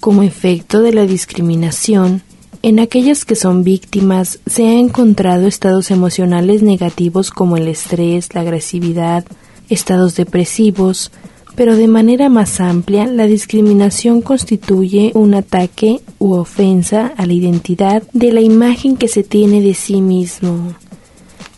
Como 0.00 0.22
efecto 0.22 0.80
de 0.80 0.94
la 0.94 1.04
discriminación, 1.04 2.22
en 2.62 2.78
aquellas 2.78 3.26
que 3.26 3.34
son 3.34 3.64
víctimas 3.64 4.38
se 4.46 4.66
ha 4.66 4.78
encontrado 4.78 5.46
estados 5.46 5.90
emocionales 5.90 6.62
negativos 6.62 7.30
como 7.30 7.58
el 7.58 7.68
estrés, 7.68 8.34
la 8.34 8.40
agresividad, 8.40 9.26
estados 9.68 10.14
depresivos, 10.14 11.12
pero 11.54 11.76
de 11.76 11.86
manera 11.86 12.30
más 12.30 12.60
amplia 12.60 13.06
la 13.06 13.26
discriminación 13.26 14.22
constituye 14.22 15.12
un 15.14 15.34
ataque 15.34 16.00
u 16.18 16.32
ofensa 16.32 17.12
a 17.18 17.26
la 17.26 17.34
identidad 17.34 18.02
de 18.14 18.32
la 18.32 18.40
imagen 18.40 18.96
que 18.96 19.08
se 19.08 19.22
tiene 19.22 19.60
de 19.60 19.74
sí 19.74 20.00
mismo. 20.00 20.74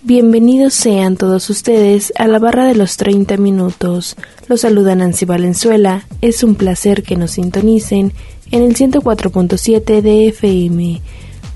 Bienvenidos 0.05 0.75
sean 0.75 1.17
todos 1.17 1.49
ustedes 1.49 2.13
a 2.19 2.27
la 2.27 2.41
barra 2.41 2.67
de 2.67 2.75
los 2.75 2.97
30 2.97 3.37
minutos. 3.37 4.17
Los 4.49 4.63
saluda 4.63 4.97
Nancy 4.97 5.27
Valenzuela. 5.27 6.09
Es 6.21 6.43
un 6.43 6.57
placer 6.57 7.05
que 7.05 7.15
nos 7.15 7.31
sintonicen 7.33 8.13
en 8.51 8.63
el 8.65 8.75
104.7 8.75 10.01
de 10.01 10.27
FM 10.27 11.01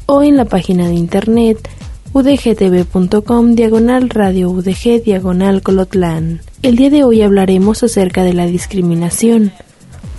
o 0.06 0.22
en 0.22 0.36
la 0.36 0.44
página 0.44 0.86
de 0.86 0.94
internet 0.94 1.68
udgtv.com 2.12 3.54
diagonal 3.56 4.10
radio 4.10 4.48
udg 4.50 5.02
diagonal 5.04 5.60
colotlán. 5.62 6.40
El 6.62 6.76
día 6.76 6.90
de 6.90 7.02
hoy 7.02 7.22
hablaremos 7.22 7.82
acerca 7.82 8.22
de 8.22 8.32
la 8.32 8.46
discriminación. 8.46 9.50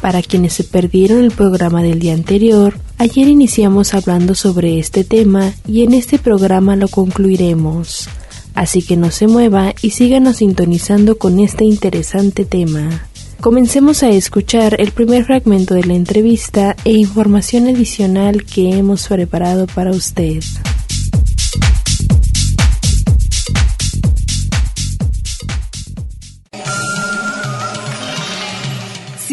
Para 0.02 0.22
quienes 0.22 0.54
se 0.54 0.64
perdieron 0.64 1.24
el 1.24 1.32
programa 1.32 1.82
del 1.82 2.00
día 2.00 2.14
anterior, 2.14 2.80
ayer 2.98 3.28
iniciamos 3.28 3.94
hablando 3.94 4.36
sobre 4.36 4.80
este 4.80 5.04
tema 5.04 5.54
y 5.68 5.84
en 5.84 5.94
este 5.94 6.20
programa 6.20 6.76
lo 6.76 6.88
concluiremos. 6.88 8.08
Así 8.54 8.82
que 8.82 8.96
no 8.96 9.12
se 9.12 9.28
mueva 9.28 9.74
y 9.82 9.92
síganos 9.92 10.38
sintonizando 10.38 11.18
con 11.18 11.40
este 11.40 11.66
interesante 11.66 12.46
tema. 12.46 13.08
Comencemos 13.40 14.02
a 14.02 14.10
escuchar 14.10 14.76
el 14.80 14.92
primer 14.92 15.26
fragmento 15.26 15.76
de 15.76 15.84
la 15.84 15.94
entrevista 15.94 16.76
e 16.84 16.94
información 16.94 17.68
adicional 17.68 18.46
que 18.46 18.72
hemos 18.72 19.08
preparado 19.08 19.68
para 19.68 19.92
usted. 19.92 20.42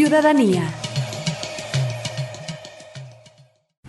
Ciudadanía. 0.05 0.61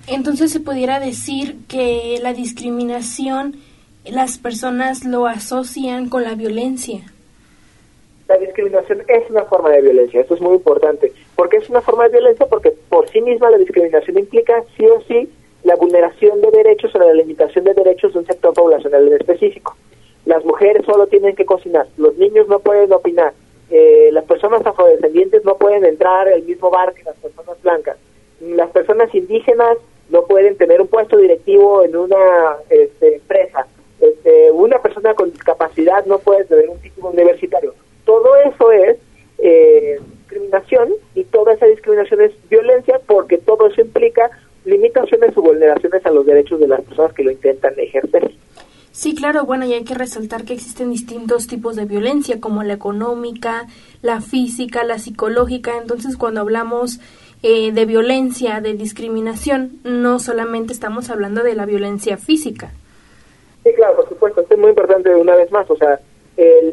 Entonces 0.07 0.49
se 0.49 0.61
pudiera 0.61 1.01
decir 1.01 1.57
que 1.67 2.19
la 2.21 2.31
discriminación 2.31 3.57
las 4.05 4.37
personas 4.37 5.03
lo 5.03 5.27
asocian 5.27 6.07
con 6.07 6.23
la 6.23 6.35
violencia. 6.35 7.01
La 8.29 8.37
discriminación 8.37 9.03
es 9.09 9.29
una 9.29 9.43
forma 9.43 9.71
de 9.71 9.81
violencia, 9.81 10.21
esto 10.21 10.35
es 10.35 10.39
muy 10.39 10.53
importante. 10.55 11.11
¿Por 11.35 11.49
qué 11.49 11.57
es 11.57 11.69
una 11.69 11.81
forma 11.81 12.05
de 12.05 12.11
violencia? 12.11 12.45
Porque 12.45 12.71
por 12.87 13.09
sí 13.09 13.19
misma 13.19 13.49
la 13.49 13.57
discriminación 13.57 14.17
implica 14.17 14.63
sí 14.77 14.85
o 14.85 15.01
sí 15.09 15.29
la 15.65 15.75
vulneración 15.75 16.39
de 16.39 16.49
derechos 16.49 16.95
o 16.95 16.99
la 16.99 17.11
limitación 17.11 17.65
de 17.65 17.73
derechos 17.73 18.13
de 18.13 18.19
un 18.19 18.25
sector 18.25 18.53
poblacional 18.53 19.05
en 19.05 19.15
específico. 19.15 19.75
Las 20.25 20.45
mujeres 20.45 20.85
solo 20.85 21.07
tienen 21.07 21.35
que 21.35 21.45
cocinar, 21.45 21.87
los 21.97 22.15
niños 22.15 22.47
no 22.47 22.59
pueden 22.59 22.93
opinar, 22.93 23.33
eh, 23.69 24.09
las 24.11 24.25
personas 24.25 24.65
afrodescendientes 24.65 25.43
no 25.43 25.55
pueden 25.57 25.85
entrar 25.85 26.27
al 26.27 26.43
mismo 26.43 26.69
bar 26.69 26.93
que 26.93 27.03
las 27.03 27.15
personas 27.15 27.61
blancas, 27.61 27.97
las 28.41 28.69
personas 28.71 29.13
indígenas 29.13 29.77
no 30.09 30.25
pueden 30.25 30.55
tener 30.55 30.81
un 30.81 30.87
puesto 30.87 31.17
directivo 31.17 31.83
en 31.83 31.95
una 31.95 32.57
este, 32.69 33.15
empresa, 33.15 33.65
este, 33.99 34.51
una 34.51 34.79
persona 34.81 35.13
con 35.13 35.31
discapacidad 35.31 36.05
no 36.05 36.19
puede 36.19 36.45
tener 36.45 36.69
un 36.69 36.79
título 36.79 37.09
universitario. 37.09 37.73
Todo 38.05 38.35
eso 38.35 38.71
es 38.71 38.97
eh, 39.39 39.99
discriminación 40.19 40.89
y 41.15 41.23
toda 41.23 41.53
esa 41.53 41.65
discriminación 41.65 42.21
es 42.21 42.31
violencia 42.49 42.99
porque 43.05 43.37
todo 43.37 43.67
eso 43.67 43.81
implica 43.81 44.29
limitaciones 44.65 45.35
o 45.37 45.41
vulneraciones 45.41 46.05
a 46.05 46.11
los 46.11 46.25
derechos 46.25 46.59
de 46.59 46.67
las 46.67 46.81
personas 46.81 47.13
que 47.13 47.23
lo 47.23 47.31
intentan 47.31 47.73
ejercer. 47.77 48.31
Sí, 48.91 49.13
claro, 49.35 49.47
bueno, 49.47 49.65
y 49.65 49.73
hay 49.73 49.83
que 49.83 49.95
resaltar 49.95 50.45
que 50.45 50.53
existen 50.53 50.91
distintos 50.91 51.47
tipos 51.47 51.75
de 51.75 51.83
violencia, 51.83 52.39
como 52.39 52.63
la 52.63 52.73
económica, 52.73 53.65
la 54.01 54.21
física, 54.21 54.85
la 54.85 54.97
psicológica. 54.97 55.77
Entonces, 55.77 56.15
cuando 56.15 56.39
hablamos 56.39 57.01
eh, 57.43 57.73
de 57.73 57.85
violencia, 57.85 58.61
de 58.61 58.75
discriminación, 58.75 59.73
no 59.83 60.19
solamente 60.19 60.71
estamos 60.71 61.09
hablando 61.09 61.43
de 61.43 61.53
la 61.53 61.65
violencia 61.65 62.15
física. 62.15 62.71
Sí, 63.65 63.73
claro, 63.73 63.97
por 63.97 64.07
supuesto. 64.07 64.39
Esto 64.39 64.53
es 64.53 64.59
muy 64.59 64.69
importante 64.69 65.13
una 65.13 65.35
vez 65.35 65.51
más. 65.51 65.69
O 65.69 65.75
sea, 65.75 65.99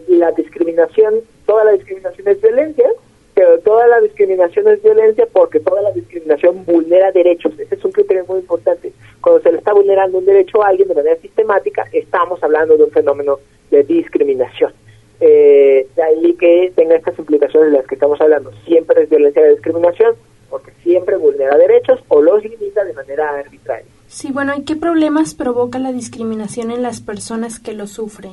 la 0.06 0.30
discriminación, 0.30 1.14
toda 1.46 1.64
la 1.64 1.72
discriminación 1.72 2.28
es 2.28 2.40
violencia, 2.40 2.88
pero 3.34 3.58
toda 3.58 3.88
la 3.88 4.00
discriminación 4.00 4.68
es 4.68 4.80
violencia 4.80 5.26
porque 5.32 5.58
toda 5.58 5.82
la 5.82 5.90
discriminación 5.90 6.64
vulnera 6.64 7.10
derechos. 7.10 7.58
Ese 7.58 7.74
es 7.74 7.84
un 7.84 7.90
criterio 7.90 8.24
muy 8.28 8.38
importante. 8.38 8.92
Cuando 9.22 9.40
se 9.40 9.52
le 9.52 9.58
está 9.58 9.72
vulnerando 9.72 10.18
un 10.18 10.26
derecho 10.26 10.62
a 10.62 10.68
alguien 10.68 10.88
de 10.88 10.96
manera 10.96 11.16
sistemática, 11.16 11.86
estamos 11.92 12.42
hablando 12.42 12.76
de 12.76 12.84
un 12.84 12.90
fenómeno 12.90 13.38
de 13.70 13.84
discriminación. 13.84 14.72
Eh, 15.20 15.86
de 15.94 16.02
ahí 16.02 16.34
que 16.34 16.72
tenga 16.74 16.96
estas 16.96 17.16
implicaciones 17.16 17.70
de 17.70 17.78
las 17.78 17.86
que 17.86 17.94
estamos 17.94 18.20
hablando. 18.20 18.50
Siempre 18.66 19.04
es 19.04 19.08
violencia 19.08 19.40
de 19.40 19.52
discriminación 19.52 20.16
porque 20.50 20.72
siempre 20.82 21.16
vulnera 21.16 21.56
derechos 21.56 22.00
o 22.08 22.20
los 22.20 22.42
limita 22.42 22.84
de 22.84 22.92
manera 22.92 23.38
arbitraria. 23.38 23.86
Sí, 24.08 24.32
bueno, 24.32 24.52
¿y 24.54 24.64
qué 24.64 24.74
problemas 24.76 25.34
provoca 25.34 25.78
la 25.78 25.92
discriminación 25.92 26.72
en 26.72 26.82
las 26.82 27.00
personas 27.00 27.60
que 27.60 27.72
lo 27.72 27.86
sufren? 27.86 28.32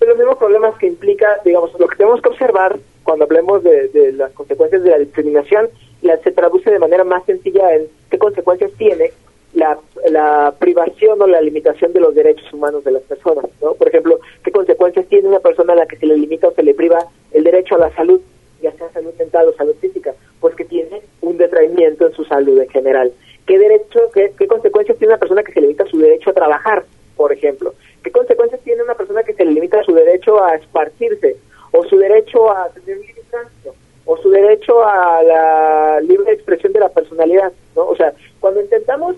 Los 0.00 0.16
mismos 0.16 0.38
problemas 0.38 0.76
que 0.78 0.86
implica, 0.86 1.36
digamos, 1.44 1.78
lo 1.78 1.86
que 1.86 1.96
tenemos 1.96 2.22
que 2.22 2.30
observar 2.30 2.78
cuando 3.04 3.26
hablemos 3.26 3.62
de, 3.62 4.12
las 4.16 4.32
consecuencias 4.32 4.82
de 4.82 4.90
la 4.90 4.98
discriminación, 4.98 5.68
la, 6.02 6.16
se 6.18 6.32
traduce 6.32 6.70
de 6.70 6.78
manera 6.78 7.04
más 7.04 7.24
sencilla 7.26 7.74
en 7.74 7.86
qué 8.10 8.18
consecuencias 8.18 8.72
tiene 8.78 9.12
la, 9.60 9.78
la, 10.10 10.54
privación 10.58 11.20
o 11.22 11.26
la 11.26 11.40
limitación 11.40 11.92
de 11.92 12.00
los 12.00 12.14
derechos 12.14 12.52
humanos 12.52 12.82
de 12.82 12.92
las 12.92 13.02
personas, 13.02 13.44
¿no? 13.62 13.74
Por 13.74 13.88
ejemplo, 13.88 14.18
qué 14.42 14.50
consecuencias 14.50 15.06
tiene 15.06 15.28
una 15.28 15.40
persona 15.40 15.74
a 15.74 15.76
la 15.76 15.86
que 15.86 15.96
se 15.96 16.06
le 16.06 16.16
limita 16.16 16.48
o 16.48 16.52
se 16.52 16.62
le 16.62 16.74
priva 16.74 16.98
el 17.32 17.44
derecho 17.44 17.76
a 17.76 17.78
la 17.78 17.94
salud, 17.94 18.20
ya 18.62 18.72
sea 18.72 18.90
salud 18.92 19.12
mental 19.18 19.48
o 19.48 19.52
salud 19.54 19.74
física, 19.80 20.14
pues 20.40 20.54
que 20.56 20.64
tiene 20.64 21.02
un 21.20 21.36
detraimiento 21.36 22.06
en 22.06 22.12
su 22.14 22.24
salud 22.24 22.58
en 22.58 22.68
general. 22.68 23.12
¿Qué 23.46 23.58
derecho, 23.58 24.00
qué, 24.12 24.32
qué 24.36 24.46
consecuencias 24.46 24.98
tiene 24.98 25.12
una 25.12 25.20
persona 25.20 25.42
que 25.42 25.52
se 25.52 25.60
limita 25.60 25.86
su 25.86 25.98
derecho 25.98 26.30
a 26.30 26.34
trabajar, 26.34 26.84
por 27.16 27.32
ejemplo? 27.32 27.74
¿Qué 28.02 28.10
consecuencias 28.10 28.60
tiene 28.62 28.82
una 28.82 28.94
persona 28.94 29.22
que 29.22 29.34
se 29.34 29.44
le 29.44 29.52
limita 29.52 29.82
su 29.84 29.92
derecho 29.92 30.42
a 30.42 30.56
esparcirse 30.56 31.36
o 31.72 31.84
su 31.84 31.96
derecho 31.98 32.50
a 32.50 32.68
tener 32.70 32.98
libre 32.98 33.22
tránsito 33.30 33.74
o 34.04 34.16
su 34.16 34.30
derecho 34.30 34.84
a 34.84 35.22
la 35.22 36.00
libre 36.00 36.32
expresión 36.32 36.72
de 36.72 36.80
la 36.80 36.88
personalidad, 36.88 37.52
¿no? 37.76 37.86
O 37.86 37.96
sea, 37.96 38.12
cuando 38.40 38.60
intentamos, 38.60 39.14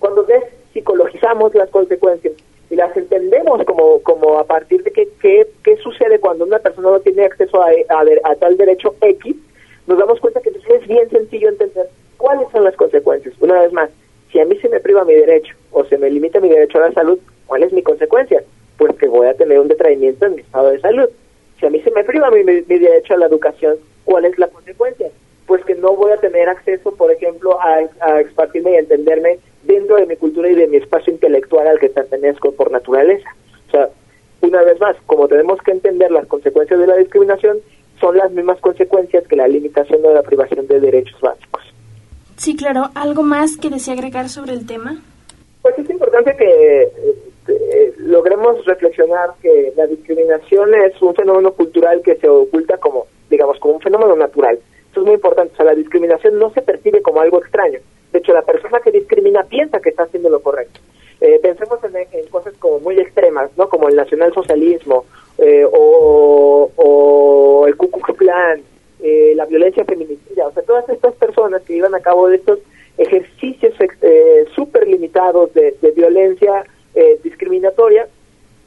cuando 0.00 0.26
psicologizamos 0.72 1.54
las 1.54 1.70
consecuencias 1.70 2.34
y 2.70 2.74
las 2.74 2.96
entendemos 2.96 3.64
como, 3.64 4.00
como 4.02 4.38
a 4.38 4.44
partir 4.44 4.82
de 4.82 4.90
qué, 4.90 5.08
qué, 5.20 5.46
qué 5.62 5.76
sucede 5.76 6.18
cuando 6.18 6.44
una 6.44 6.58
persona 6.58 6.90
no 6.90 7.00
tiene 7.00 7.24
acceso 7.24 7.62
a, 7.62 7.68
a, 7.68 8.30
a 8.30 8.34
tal 8.36 8.56
derecho 8.56 8.96
X, 9.00 9.36
nos 9.86 9.98
damos 9.98 10.20
cuenta 10.20 10.40
que 10.40 10.48
entonces 10.48 10.82
es 10.82 10.88
bien 10.88 11.08
sencillo 11.10 11.48
entender 11.48 11.88
cuáles 12.16 12.48
son 12.50 12.64
las 12.64 12.76
consecuencias. 12.76 13.34
Una 13.40 13.60
vez 13.60 13.72
más, 13.72 13.90
si 14.30 14.38
a 14.38 14.44
mí 14.44 14.56
se 14.58 14.68
me 14.68 14.80
priva 14.80 15.04
mi 15.04 15.14
derecho 15.14 15.54
o 15.72 15.84
se 15.84 15.98
me 15.98 16.10
limita 16.10 16.40
mi 16.40 16.48
derecho 16.48 16.78
a 16.78 16.88
la 16.88 16.92
salud, 16.92 17.18
¿cuál 17.46 17.62
es 17.62 17.72
mi 17.72 17.82
consecuencia? 17.82 18.42
Pues 18.78 18.94
que 18.96 19.08
voy 19.08 19.26
a 19.26 19.34
tener 19.34 19.58
un 19.58 19.68
detraimiento 19.68 20.26
en 20.26 20.36
mi 20.36 20.42
estado 20.42 20.70
de 20.70 20.80
salud. 20.80 21.08
Si 21.58 21.66
a 21.66 21.70
mí 21.70 21.80
se 21.80 21.90
me 21.90 22.04
priva 22.04 22.30
mi, 22.30 22.44
mi, 22.44 22.62
derecho 22.62 23.14
a 23.14 23.18
la 23.18 23.26
educación, 23.26 23.76
¿cuál 24.04 24.24
es 24.24 24.38
la 24.38 24.48
consecuencia? 24.48 25.10
Pues 25.46 25.64
que 25.64 25.74
no 25.74 25.96
voy 25.96 26.12
a 26.12 26.16
tener 26.18 26.48
acceso, 26.48 26.94
por 26.94 27.10
ejemplo, 27.10 27.60
a, 27.60 27.80
a 28.00 28.20
expartirme 28.20 28.72
y 28.72 28.76
entenderme 28.76 29.38
dentro 29.62 29.96
de 29.96 30.06
mi 30.06 30.16
cultura 30.16 30.48
y 30.48 30.54
de 30.54 30.66
mi 30.66 30.76
espacio 30.76 31.12
intelectual 31.12 31.66
al 31.66 31.78
que 31.78 31.88
pertenezco 31.88 32.52
por 32.52 32.70
naturaleza. 32.70 33.28
O 33.68 33.70
sea, 33.70 33.88
una 34.42 34.62
vez 34.62 34.80
más, 34.80 34.96
como 35.06 35.28
tenemos 35.28 35.60
que 35.62 35.72
entender 35.72 36.10
las 36.10 36.26
consecuencias 36.26 36.80
de 36.80 36.86
la 36.86 36.96
discriminación, 36.96 37.58
son 38.00 38.16
las 38.16 38.30
mismas 38.32 38.58
consecuencias 38.60 39.26
que 39.28 39.36
la 39.36 39.46
limitación 39.46 40.04
o 40.04 40.12
la 40.12 40.22
privación 40.22 40.66
de 40.66 40.80
derechos 40.80 41.20
básicos. 41.20 41.62
Sí, 42.36 42.56
claro. 42.56 42.90
¿Algo 42.94 43.22
más 43.22 43.58
que 43.58 43.68
desea 43.68 43.94
agregar 43.94 44.30
sobre 44.30 44.54
el 44.54 44.66
tema? 44.66 45.02
Pues 45.60 45.78
es 45.78 45.90
importante 45.90 46.34
que 46.36 46.88
eh, 47.48 47.94
logremos 47.98 48.64
reflexionar 48.64 49.34
que 49.42 49.74
la 49.76 49.86
discriminación 49.86 50.74
es 50.74 51.00
un 51.02 51.14
fenómeno 51.14 51.52
cultural 51.52 52.00
que 52.02 52.16
se 52.16 52.28
oculta 52.28 52.78
como, 52.78 53.06
digamos, 53.28 53.58
como 53.58 53.74
un 53.74 53.80
fenómeno 53.80 54.16
natural. 54.16 54.58
Eso 54.90 55.00
es 55.00 55.06
muy 55.06 55.14
importante. 55.16 55.52
O 55.52 55.56
sea, 55.56 55.66
la 55.66 55.74
discriminación 55.74 56.38
no 56.38 56.50
se 56.50 56.62
percibe 56.62 57.02
como 57.02 57.20
algo 57.20 57.38
extraño. 57.38 57.80
De 58.12 58.18
hecho, 58.18 58.32
la 58.32 58.42
persona 58.42 58.80
que 58.80 58.90
discrimina 58.90 59.44
piensa 59.44 59.80
que 59.80 59.90
está 59.90 60.04
haciendo 60.04 60.30
lo 60.30 60.40
correcto. 60.40 60.80
Eh, 61.20 61.38
pensemos 61.42 61.78
en, 61.84 62.26
cosas 62.28 62.54
como 62.58 62.80
muy 62.80 62.98
extremas, 62.98 63.50
¿no? 63.56 63.68
Como 63.68 63.88
el 63.88 63.96
nacionalsocialismo 63.96 65.04
eh, 65.38 65.66
o, 65.70 66.70
el 67.66 67.76
Ku 67.76 67.90
Klux 67.90 68.18
Klan, 68.18 68.62
eh, 69.02 69.34
la 69.36 69.44
violencia 69.44 69.84
feminicida. 69.84 70.46
O 70.46 70.52
sea, 70.52 70.62
todas 70.62 70.88
estas 70.88 71.14
personas 71.14 71.62
que 71.62 71.74
llevan 71.74 71.94
a 71.94 71.99
cabo 72.10 72.28
de 72.28 72.36
estos 72.36 72.58
ejercicios 72.98 73.72
eh, 73.80 74.44
súper 74.54 74.88
limitados 74.88 75.54
de, 75.54 75.76
violencia 75.94 76.64
discriminatoria 77.22 78.08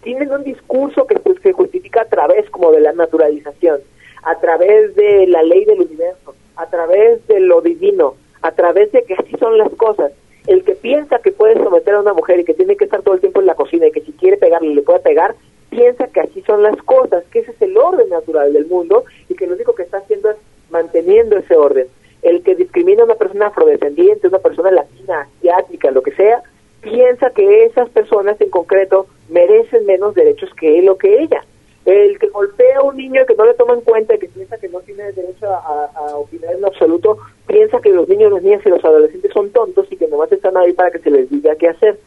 tienen 0.01 0.31
un 0.31 0.43
discurso 0.43 1.05
que 1.05 1.17
se 1.41 1.51
justifica 1.51 2.01
a 2.01 2.05
través 2.05 2.49
como 2.49 2.71
de 2.71 2.79
la 2.79 2.93
naturalización, 2.93 3.81
a 4.23 4.39
través 4.39 4.95
de 4.95 5.27
la 5.27 5.43
ley 5.43 5.65
del 5.65 5.81
universo, 5.81 6.35
a 6.55 6.65
través 6.67 7.25
de 7.27 7.41
lo 7.41 7.61
divino, 7.61 8.15
a 8.41 8.51
través 8.51 8.91
de 8.93 9.03
que 9.03 9.15
así 9.15 9.35
son 9.37 9.57
las 9.57 9.73
cosas. 9.75 10.13
El 10.47 10.63
que 10.63 10.75
piensa 10.75 11.19
que 11.19 11.31
puede 11.31 11.61
someter 11.61 11.95
a 11.95 12.01
una 12.01 12.13
mujer 12.13 12.39
y 12.39 12.45
que 12.45 12.53
tiene 12.53 12.77
que 12.77 12.85
estar 12.85 13.01
todo 13.01 13.15
el 13.15 13.21
tiempo 13.21 13.41
en 13.41 13.47
la 13.47 13.55
cocina 13.55 13.87
y 13.87 13.91
que 13.91 14.01
si 14.01 14.13
quiere 14.13 14.37
pegarle 14.37 14.73
le 14.73 14.81
puede 14.81 14.99
pegar, 14.99 15.35
piensa 15.69 16.07
que 16.07 16.21
así 16.21 16.41
son 16.41 16.63
las 16.63 16.77
cosas, 16.83 17.23
que 17.31 17.39
ese 17.39 17.51
es 17.51 17.61
el 17.61 17.77
orden 17.77 18.09
natural 18.09 18.53
del 18.53 18.67
mundo 18.67 19.03
y 19.29 19.35
que 19.35 19.47
lo 19.47 19.55
único 19.55 19.75
que 19.75 19.83
está 19.83 19.97
haciendo 19.97 20.31
es 20.31 20.37
manteniendo 20.69 21.37
ese 21.37 21.55
orden. 21.55 21.87
El 22.23 22.41
que 22.41 22.55
discrimina 22.55 23.03
a 23.03 23.05
una 23.05 23.15
persona 23.15 23.47
afrodescendiente, 23.47 24.27
una 24.27 24.39
persona 24.39 24.71
latina, 24.71 25.27
asiática, 25.39 25.91
lo 25.91 26.01
que 26.01 26.11
sea, 26.11 26.41
piensa 26.81 27.29
que 27.31 27.65
esas 27.65 27.89
personas 27.89 28.39
en 28.39 28.49
concreto 28.49 29.07
merecen 29.29 29.85
menos 29.85 30.13
derechos 30.15 30.49
que 30.53 30.79
él 30.79 30.89
o 30.89 30.97
que 30.97 31.21
ella. 31.21 31.43
El 31.85 32.17
que 32.17 32.27
golpea 32.27 32.77
a 32.77 32.83
un 32.83 32.95
niño 32.95 33.25
que 33.25 33.35
no 33.35 33.45
le 33.45 33.55
toma 33.55 33.73
en 33.73 33.81
cuenta 33.81 34.15
y 34.15 34.19
que 34.19 34.27
piensa 34.29 34.57
que 34.57 34.69
no 34.69 34.79
tiene 34.81 35.11
derecho 35.11 35.47
a, 35.47 36.15
opinar 36.15 36.53
en 36.53 36.63
absoluto, 36.63 37.17
piensa 37.45 37.81
que 37.81 37.89
los 37.89 38.07
niños, 38.07 38.31
las 38.31 38.41
niñas 38.41 38.65
y 38.65 38.69
los 38.69 38.83
adolescentes 38.85 39.31
son 39.33 39.49
tontos 39.49 39.87
y 39.91 39.97
que 39.97 40.07
nomás 40.07 40.31
están 40.31 40.55
ahí 40.55 40.71
para 40.71 40.91
que 40.91 40.99
se 40.99 41.11
les 41.11 41.29
diga 41.29 41.55
qué 41.55 41.69
hacer. 41.69 41.99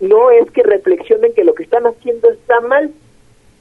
No 0.00 0.30
es 0.30 0.50
que 0.50 0.62
reflexionen 0.62 1.34
que 1.34 1.44
lo 1.44 1.54
que 1.54 1.64
están 1.64 1.86
haciendo 1.86 2.30
está 2.30 2.60
mal. 2.60 2.90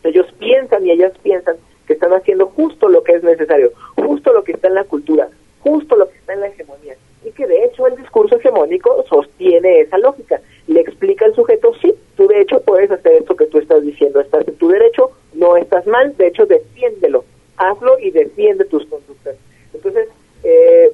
Ellos 0.04 0.28
piensan 0.40 0.86
y 0.86 0.92
ellas 0.92 1.12
piensan 1.22 1.58
que 1.86 1.94
están 1.94 2.14
haciendo 2.14 2.48
justo 2.48 2.88
lo 2.88 3.04
que 3.04 3.14
es 3.14 3.24
necesario, 3.24 3.72
justo 3.96 4.32
lo 4.32 4.44
que 4.44 4.54
está 4.54 4.68
en 4.68 4.76
la 4.76 4.84
cultura, 4.84 5.30
justo 5.62 5.96
lo 5.96 6.10
que 6.10 6.18
está 6.18 6.34
en 6.34 6.42
la 6.42 6.48
hegemonía. 6.48 6.96
Y 7.26 7.32
que 7.32 7.48
de 7.48 7.66
hecho 7.66 7.88
el 7.88 7.96
discurso 7.98 8.38
hegemónico 8.38 9.04
sostiene 9.10 9.82
esa 9.82 9.98
lógica. 9.98 10.42
Le 10.68 10.82
explica 10.82 11.26
al 11.26 11.36
sujeto, 11.36 11.74
sí, 11.82 11.94
tú 12.16 12.28
de 12.28 12.42
hecho 12.42 12.62
puedes 12.62 12.92
hacer 12.92 13.14
esto 13.14 13.36
que 13.36 13.48
tú 13.48 13.60
estás 13.60 13.82
diciendo, 13.82 14.20
estás 14.20 14.48
en 14.48 14.56
tu 14.56 14.70
derecho, 14.70 15.12
no 15.34 15.58
estás 15.58 15.86
mal, 15.88 16.16
de 16.18 16.28
hecho 16.28 16.46
defiéndelo, 16.46 17.26
hazlo 17.58 18.00
y 18.00 18.12
defiende 18.12 18.66
tus 18.66 18.86
conductas. 18.86 19.36
Entonces, 19.74 20.10
eh, 20.44 20.87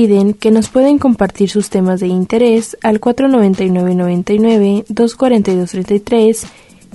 olviden 0.00 0.32
que 0.32 0.50
nos 0.50 0.70
pueden 0.70 0.98
compartir 0.98 1.50
sus 1.50 1.68
temas 1.68 2.00
de 2.00 2.06
interés 2.06 2.78
al 2.82 3.02
499-99, 3.02 4.86
242-33 4.86 6.46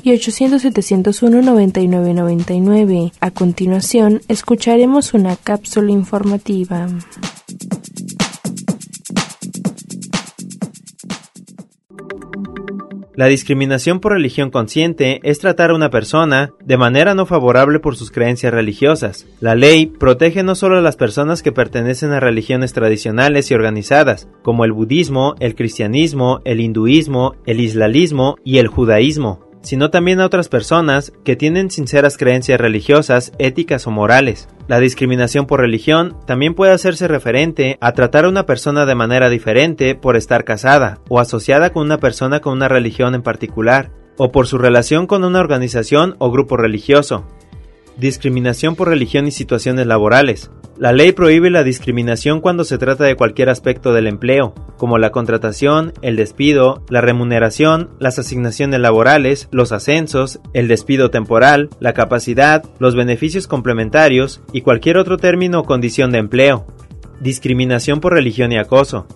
y 0.02 0.10
800-701-9999. 0.12 3.12
A 3.20 3.30
continuación, 3.30 4.24
escucharemos 4.28 5.14
una 5.14 5.36
cápsula 5.36 5.92
informativa. 5.92 6.88
La 13.16 13.28
discriminación 13.28 14.02
por 14.02 14.12
religión 14.12 14.52
consciente 14.52 15.22
es 15.24 15.40
tratar 15.40 15.70
a 15.70 15.76
una 15.76 15.90
persona 15.90 16.52
de 16.64 16.78
manera 16.78 17.16
no 17.16 17.26
favorable 17.26 17.80
por 17.80 17.96
sus 17.96 18.12
creencias 18.12 18.54
religiosas. 18.54 19.26
La 19.40 19.56
ley 19.56 19.86
protege 19.86 20.44
no 20.44 20.54
solo 20.54 20.78
a 20.78 20.82
las 20.82 20.98
personas 20.98 21.42
que 21.42 21.54
pertenecen 21.54 22.12
a 22.12 22.20
religiones 22.20 22.74
tradicionales 22.74 23.50
y 23.50 23.54
organizadas, 23.54 24.28
como 24.42 24.66
el 24.66 24.74
budismo, 24.74 25.36
el 25.40 25.56
cristianismo, 25.56 26.42
el 26.44 26.60
hinduismo, 26.60 27.36
el 27.46 27.62
islamismo 27.62 28.36
y 28.44 28.58
el 28.58 28.68
judaísmo, 28.68 29.45
sino 29.66 29.90
también 29.90 30.22
a 30.22 30.26
otras 30.26 30.48
personas 30.48 31.12
que 31.24 31.36
tienen 31.36 31.72
sinceras 31.72 32.18
creencias 32.18 32.62
religiosas, 32.62 33.34
éticas 33.40 33.88
o 33.88 33.92
morales. 33.92 34.48
La 34.68 34.80
discriminación 34.80 35.48
por 35.48 35.60
religión 35.60 36.16
también 36.26 36.54
puede 36.54 36.72
hacerse 36.72 37.08
referente 37.08 37.78
a 37.82 37.94
tratar 37.94 38.26
a 38.26 38.30
una 38.30 38.46
persona 38.46 38.86
de 38.86 38.96
manera 38.96 39.30
diferente 39.30 39.96
por 39.96 40.16
estar 40.16 40.44
casada 40.44 41.00
o 41.10 41.20
asociada 41.20 41.72
con 41.72 41.84
una 41.84 41.98
persona 41.98 42.40
con 42.40 42.54
una 42.54 42.68
religión 42.68 43.16
en 43.16 43.24
particular, 43.24 43.92
o 44.18 44.32
por 44.32 44.48
su 44.48 44.58
relación 44.58 45.08
con 45.08 45.24
una 45.24 45.40
organización 45.40 46.16
o 46.20 46.32
grupo 46.32 46.58
religioso. 46.58 47.26
Discriminación 47.98 48.76
por 48.76 48.90
religión 48.90 49.28
y 49.28 49.32
situaciones 49.32 49.88
laborales. 49.88 50.52
La 50.78 50.92
ley 50.92 51.14
prohíbe 51.14 51.50
la 51.50 51.64
discriminación 51.64 52.42
cuando 52.42 52.66
se 52.66 52.78
trata 52.78 53.06
de 53.06 53.16
cualquier 53.16 53.50
aspecto 53.50 53.94
del 53.94 54.08
empleo, 54.08 54.54
como 54.76 54.98
la 54.98 55.12
contratación, 55.12 55.94
el 56.02 56.18
despido, 56.18 56.84
la 56.90 57.00
remuneración, 57.00 57.92
las 57.98 58.20
asignaciones 58.20 58.82
laborales, 58.82 59.48
los 59.52 59.72
ascensos, 59.72 60.42
el 60.52 60.68
despido 60.68 61.12
temporal, 61.12 61.70
la 61.80 61.94
capacidad, 61.94 62.66
los 62.78 62.94
beneficios 62.94 63.48
complementarios 63.48 64.42
y 64.52 64.62
cualquier 64.62 64.98
otro 64.98 65.16
término 65.16 65.62
o 65.62 65.64
condición 65.64 66.12
de 66.12 66.18
empleo. 66.18 66.68
Discriminación 67.22 68.02
por 68.02 68.12
religión 68.12 68.52
y 68.52 68.58
acoso. 68.58 69.08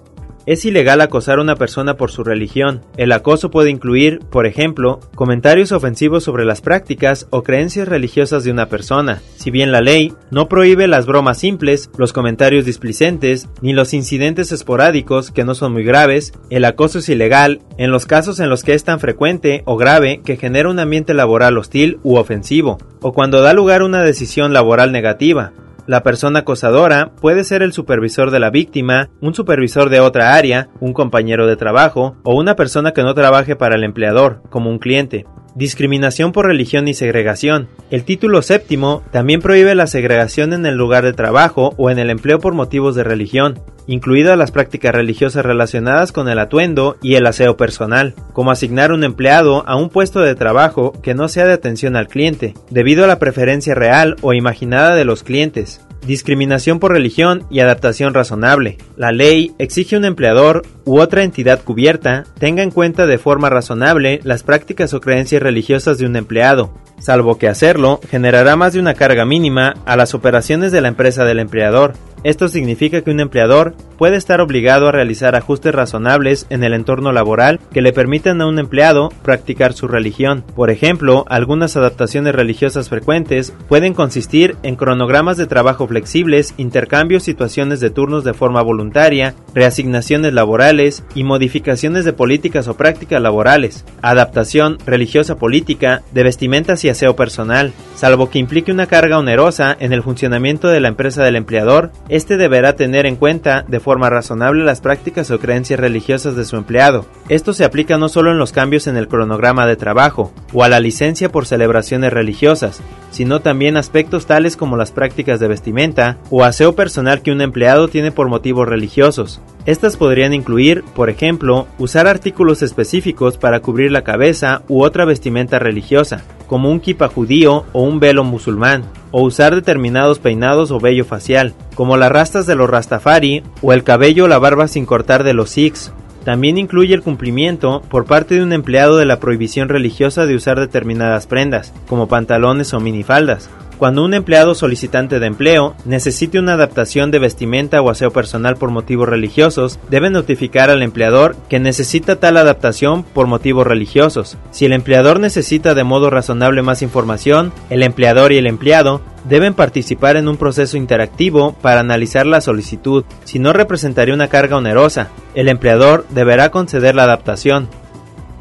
Es 0.46 0.66
ilegal 0.66 1.02
acosar 1.02 1.40
a 1.40 1.42
una 1.42 1.56
persona 1.56 1.96
por 1.96 2.12
su 2.12 2.24
religión. 2.24 2.82
El 2.98 3.12
acoso 3.12 3.52
puede 3.52 3.70
incluir, 3.70 4.20
por 4.32 4.46
ejemplo, 4.46 5.00
comentarios 5.16 5.72
ofensivos 5.72 6.24
sobre 6.24 6.46
las 6.46 6.62
prácticas 6.62 7.28
o 7.30 7.44
creencias 7.44 7.88
religiosas 7.88 8.44
de 8.44 8.52
una 8.52 8.68
persona. 8.68 9.22
Si 9.36 9.52
bien 9.52 9.72
la 9.72 9.82
ley 9.82 10.14
no 10.32 10.48
prohíbe 10.48 10.88
las 10.88 11.06
bromas 11.06 11.40
simples, 11.40 11.90
los 11.98 12.14
comentarios 12.14 12.66
displicentes, 12.66 13.48
ni 13.62 13.74
los 13.74 13.94
incidentes 13.94 14.52
esporádicos 14.52 15.32
que 15.32 15.44
no 15.44 15.56
son 15.56 15.74
muy 15.74 15.84
graves, 15.84 16.34
el 16.50 16.66
acoso 16.66 17.00
es 17.00 17.10
ilegal 17.10 17.62
en 17.78 17.92
los 17.92 18.06
casos 18.06 18.40
en 18.40 18.50
los 18.50 18.64
que 18.64 18.74
es 18.74 18.84
tan 18.84 19.00
frecuente 19.00 19.64
o 19.66 19.78
grave 19.78 20.22
que 20.24 20.38
genera 20.38 20.70
un 20.70 20.80
ambiente 20.80 21.14
laboral 21.14 21.58
hostil 21.58 22.00
u 22.04 22.16
ofensivo, 22.16 22.78
o 23.02 23.14
cuando 23.14 23.42
da 23.42 23.54
lugar 23.54 23.82
a 23.82 23.86
una 23.86 24.04
decisión 24.04 24.54
laboral 24.54 24.92
negativa, 24.92 25.54
la 25.90 26.04
persona 26.04 26.42
acosadora 26.42 27.16
puede 27.20 27.44
ser 27.44 27.64
el 27.64 27.74
supervisor 27.74 28.30
de 28.30 28.40
la 28.40 28.52
víctima, 28.52 29.10
un 29.22 29.34
supervisor 29.34 29.90
de 29.90 30.00
otra 30.00 30.36
área, 30.36 30.70
un 30.80 30.94
compañero 30.94 31.48
de 31.48 31.56
trabajo 31.56 32.16
o 32.22 32.36
una 32.36 32.56
persona 32.56 32.92
que 32.92 33.02
no 33.02 33.16
trabaje 33.16 33.56
para 33.56 33.74
el 33.74 33.84
empleador, 33.84 34.44
como 34.52 34.70
un 34.70 34.78
cliente. 34.78 35.26
Discriminación 35.56 36.32
por 36.32 36.46
religión 36.46 36.88
y 36.88 36.94
segregación. 36.94 37.70
El 37.90 38.04
título 38.04 38.44
séptimo 38.44 39.02
también 39.10 39.42
prohíbe 39.42 39.74
la 39.74 39.88
segregación 39.88 40.54
en 40.54 40.68
el 40.68 40.76
lugar 40.76 41.06
de 41.06 41.14
trabajo 41.14 41.74
o 41.76 41.90
en 41.90 41.98
el 41.98 42.12
empleo 42.12 42.38
por 42.38 42.54
motivos 42.54 42.94
de 42.94 43.04
religión, 43.04 43.60
incluidas 43.90 44.38
las 44.38 44.52
prácticas 44.52 44.94
religiosas 44.94 45.44
relacionadas 45.44 46.12
con 46.12 46.30
el 46.30 46.38
atuendo 46.38 46.98
y 47.02 47.16
el 47.16 47.26
aseo 47.26 47.58
personal, 47.58 48.14
como 48.34 48.52
asignar 48.52 48.92
un 48.92 49.04
empleado 49.04 49.68
a 49.68 49.78
un 49.78 49.90
puesto 49.90 50.20
de 50.20 50.36
trabajo 50.36 50.94
que 51.02 51.16
no 51.16 51.28
sea 51.28 51.46
de 51.46 51.54
atención 51.54 51.96
al 51.96 52.08
cliente, 52.08 52.54
debido 52.70 53.04
a 53.04 53.08
la 53.08 53.18
preferencia 53.18 53.74
real 53.74 54.16
o 54.22 54.34
imaginada 54.34 54.94
de 54.94 55.06
los 55.06 55.24
clientes, 55.24 55.82
discriminación 56.06 56.80
por 56.80 56.92
religión 56.92 57.46
y 57.50 57.62
adaptación 57.62 58.14
razonable. 58.14 58.78
La 58.96 59.12
ley 59.12 59.54
exige 59.58 59.96
a 59.96 60.00
un 60.00 60.06
empleador 60.06 60.62
u 60.86 61.00
otra 61.00 61.24
entidad 61.24 61.64
cubierta 61.64 62.26
tenga 62.38 62.62
en 62.62 62.72
cuenta 62.72 63.08
de 63.08 63.18
forma 63.18 63.50
razonable 63.50 64.20
las 64.24 64.44
prácticas 64.44 64.94
o 64.94 65.02
creencias 65.02 65.42
religiosas 65.42 65.98
de 65.98 66.06
un 66.06 66.16
empleado, 66.16 66.74
salvo 67.00 67.38
que 67.38 67.48
hacerlo 67.48 68.00
generará 68.10 68.56
más 68.56 68.74
de 68.74 68.80
una 68.80 68.94
carga 68.94 69.26
mínima 69.26 69.76
a 69.86 69.96
las 69.96 70.14
operaciones 70.14 70.72
de 70.72 70.82
la 70.82 70.90
empresa 70.90 71.26
del 71.26 71.40
empleador. 71.40 71.94
Esto 72.24 72.50
significa 72.50 73.02
que 73.02 73.12
un 73.12 73.20
empleador 73.22 73.76
puede 73.98 74.18
estar 74.18 74.42
obligado 74.42 74.88
a 74.88 74.92
realizar 74.92 75.36
ajustes 75.36 75.74
razonables 75.74 76.48
en 76.50 76.64
el 76.64 76.74
entorno 76.74 77.12
laboral 77.12 77.60
que 77.72 77.82
le 77.82 77.94
permitan 77.94 78.42
a 78.42 78.48
un 78.48 78.60
empleado 78.60 79.10
practicar 79.24 79.74
su 79.74 79.88
religión. 79.88 80.44
Por 80.56 80.70
ejemplo, 80.70 81.26
algunas 81.30 81.78
adaptaciones 81.78 82.36
religiosas 82.36 82.90
frecuentes 82.90 83.54
pueden 83.68 83.94
consistir 83.94 84.56
en 84.64 84.76
cronogramas 84.76 85.38
de 85.38 85.48
trabajo 85.48 85.88
flexibles, 85.88 86.54
intercambios, 86.58 87.24
situaciones 87.24 87.80
de 87.80 87.90
turnos 87.90 88.24
de 88.24 88.34
forma 88.34 88.62
voluntaria, 88.62 89.36
reasignaciones 89.54 90.34
laborales 90.34 91.04
y 91.16 91.24
modificaciones 91.24 92.06
de 92.06 92.14
políticas 92.14 92.68
o 92.68 92.76
prácticas 92.76 93.22
laborales, 93.22 93.86
adaptación 94.02 94.78
religiosa 94.86 95.36
política, 95.36 96.04
de 96.14 96.24
vestimentas 96.24 96.84
y 96.84 96.90
aseo 96.90 97.16
personal, 97.16 97.74
salvo 97.96 98.30
que 98.30 98.40
implique 98.40 98.72
una 98.72 98.88
carga 98.88 99.20
onerosa 99.20 99.76
en 99.80 99.94
el 99.94 100.04
funcionamiento 100.04 100.68
de 100.68 100.80
la 100.80 100.88
empresa 100.88 101.24
del 101.24 101.36
empleador 101.36 101.92
este 102.10 102.38
deberá 102.38 102.76
tener 102.76 103.06
en 103.06 103.16
cuenta 103.16 103.64
de 103.68 103.80
forma 103.80 104.10
razonable 104.10 104.66
las 104.66 104.82
prácticas 104.82 105.30
o 105.32 105.40
creencias 105.40 105.80
religiosas 105.80 106.36
de 106.36 106.44
su 106.44 106.58
empleado. 106.58 107.06
Esto 107.30 107.54
se 107.54 107.64
aplica 107.64 107.98
no 107.98 108.10
solo 108.10 108.32
en 108.32 108.40
los 108.40 108.52
cambios 108.52 108.88
en 108.88 108.98
el 108.98 109.08
cronograma 109.08 109.68
de 109.68 109.76
trabajo 109.76 110.34
o 110.52 110.64
a 110.64 110.70
la 110.70 110.80
licencia 110.80 111.32
por 111.32 111.46
celebraciones 111.46 112.12
religiosas, 112.12 112.82
sino 113.12 113.42
también 113.42 113.78
aspectos 113.78 114.26
tales 114.26 114.58
como 114.58 114.76
las 114.76 114.92
prácticas 114.92 115.40
de 115.40 115.48
vestimenta 115.48 116.18
o 116.32 116.44
aseo 116.44 116.76
personal 116.76 117.22
que 117.22 117.32
un 117.32 117.42
empleado 117.42 117.88
tiene 117.88 118.12
por 118.12 118.28
motivos 118.28 118.68
religiosos. 118.68 119.40
Estas 119.66 119.98
podrían 119.98 120.34
incluir, 120.34 120.84
por 120.96 121.12
ejemplo, 121.12 121.68
usar 121.78 122.08
artículos 122.08 122.64
específicos 122.64 123.38
para 123.38 123.60
cubrir 123.60 123.92
la 123.92 124.04
cabeza 124.04 124.64
u 124.68 124.84
otra 124.84 125.06
vestimenta 125.06 125.60
religiosa, 125.60 126.24
como 126.48 126.72
un 126.72 126.80
kipa 126.80 127.08
judío 127.08 127.66
o 127.72 127.84
un 127.84 128.00
velo 128.00 128.24
musulmán, 128.24 128.84
o 129.12 129.22
usar 129.22 129.54
determinados 129.54 130.18
peinados 130.18 130.72
o 130.72 130.80
vello 130.80 131.06
facial, 131.06 131.54
como 131.80 131.96
las 131.96 132.12
rastas 132.12 132.46
de 132.46 132.56
los 132.56 132.70
rastafari 132.70 133.42
o 133.62 133.72
el 133.72 133.86
cabello 133.86 134.26
o 134.26 134.28
la 134.28 134.38
barba 134.38 134.68
sin 134.68 134.86
cortar 134.86 135.24
de 135.24 135.34
los 135.34 135.52
sikhs. 135.52 135.94
También 136.26 136.58
incluye 136.58 136.94
el 136.94 137.02
cumplimiento 137.02 137.82
por 137.90 138.04
parte 138.04 138.36
de 138.36 138.44
un 138.44 138.52
empleado 138.52 138.98
de 138.98 139.06
la 139.06 139.22
prohibición 139.22 139.70
religiosa 139.70 140.26
de 140.26 140.36
usar 140.36 140.60
determinadas 140.60 141.26
prendas, 141.26 141.74
como 141.88 142.10
pantalones 142.10 142.74
o 142.74 142.82
minifaldas, 142.82 143.50
cuando 143.80 144.04
un 144.04 144.14
empleado 144.14 144.54
solicitante 144.56 145.20
de 145.20 145.26
empleo 145.26 145.74
necesite 145.86 146.38
una 146.38 146.54
adaptación 146.54 147.12
de 147.12 147.20
vestimenta 147.20 147.82
o 147.82 147.90
aseo 147.90 148.12
personal 148.12 148.58
por 148.58 148.72
motivos 148.72 149.08
religiosos, 149.08 149.80
debe 149.90 150.10
notificar 150.10 150.70
al 150.70 150.84
empleador 150.84 151.38
que 151.48 151.62
necesita 151.62 152.18
tal 152.18 152.36
adaptación 152.36 153.04
por 153.04 153.28
motivos 153.28 153.66
religiosos. 153.66 154.38
Si 154.52 154.66
el 154.66 154.74
empleador 154.74 155.22
necesita 155.22 155.76
de 155.76 155.86
modo 155.86 156.10
razonable 156.10 156.62
más 156.62 156.82
información, 156.82 157.54
el 157.70 157.82
empleador 157.82 158.34
y 158.34 158.38
el 158.38 158.48
empleado 158.48 159.00
deben 159.24 159.54
participar 159.54 160.18
en 160.18 160.28
un 160.28 160.36
proceso 160.36 160.76
interactivo 160.76 161.54
para 161.62 161.80
analizar 161.80 162.26
la 162.26 162.42
solicitud, 162.42 163.06
si 163.24 163.40
no 163.40 163.54
representaría 163.54 164.14
una 164.14 164.28
carga 164.28 164.58
onerosa. 164.58 165.08
El 165.36 165.48
empleador 165.48 166.06
deberá 166.10 166.52
conceder 166.52 166.96
la 166.96 167.04
adaptación. 167.04 167.70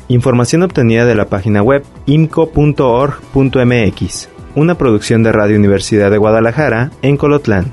Información 0.09 0.65
obtenida 0.65 1.05
de 1.05 1.15
la 1.15 1.27
página 1.27 1.63
web 1.63 1.85
imco.org.mx 2.07 3.19
una 4.59 4.77
producción 4.77 5.23
de 5.23 5.31
Radio 5.31 5.57
Universidad 5.57 6.11
de 6.11 6.19
Guadalajara 6.19 6.91
en 7.03 7.17
Colotlán. 7.17 7.71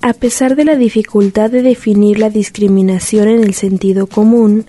A 0.00 0.12
pesar 0.14 0.56
de 0.56 0.64
la 0.64 0.74
dificultad 0.74 1.48
de 1.48 1.62
definir 1.62 2.18
la 2.18 2.28
discriminación 2.28 3.28
en 3.28 3.44
el 3.44 3.54
sentido 3.54 4.08
común, 4.08 4.66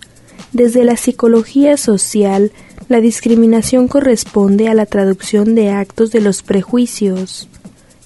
desde 0.52 0.84
la 0.84 0.96
psicología 0.96 1.76
social, 1.76 2.52
la 2.88 3.02
discriminación 3.02 3.88
corresponde 3.88 4.68
a 4.68 4.76
la 4.76 4.86
traducción 4.86 5.56
de 5.56 5.72
actos 5.72 6.12
de 6.12 6.22
los 6.22 6.44
prejuicios. 6.44 7.50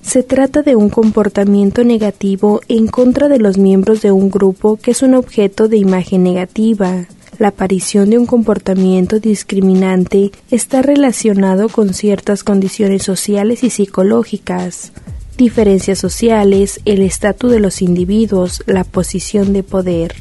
Se 0.01 0.23
trata 0.23 0.61
de 0.61 0.77
un 0.77 0.87
comportamiento 0.87 1.83
negativo 1.83 2.61
en 2.69 2.87
contra 2.87 3.27
de 3.27 3.39
los 3.39 3.57
miembros 3.57 4.01
de 4.01 4.13
un 4.13 4.29
grupo 4.29 4.77
que 4.77 4.91
es 4.91 5.01
un 5.01 5.15
objeto 5.15 5.67
de 5.67 5.75
imagen 5.75 6.23
negativa. 6.23 7.07
La 7.39 7.49
aparición 7.49 8.09
de 8.09 8.17
un 8.17 8.25
comportamiento 8.25 9.19
discriminante 9.19 10.31
está 10.49 10.81
relacionado 10.81 11.69
con 11.69 11.93
ciertas 11.93 12.43
condiciones 12.43 13.03
sociales 13.03 13.63
y 13.63 13.69
psicológicas, 13.69 14.91
diferencias 15.37 15.99
sociales, 15.99 16.81
el 16.85 17.03
estatus 17.03 17.51
de 17.51 17.59
los 17.59 17.83
individuos, 17.83 18.63
la 18.65 18.83
posición 18.83 19.53
de 19.53 19.61
poder. 19.61 20.15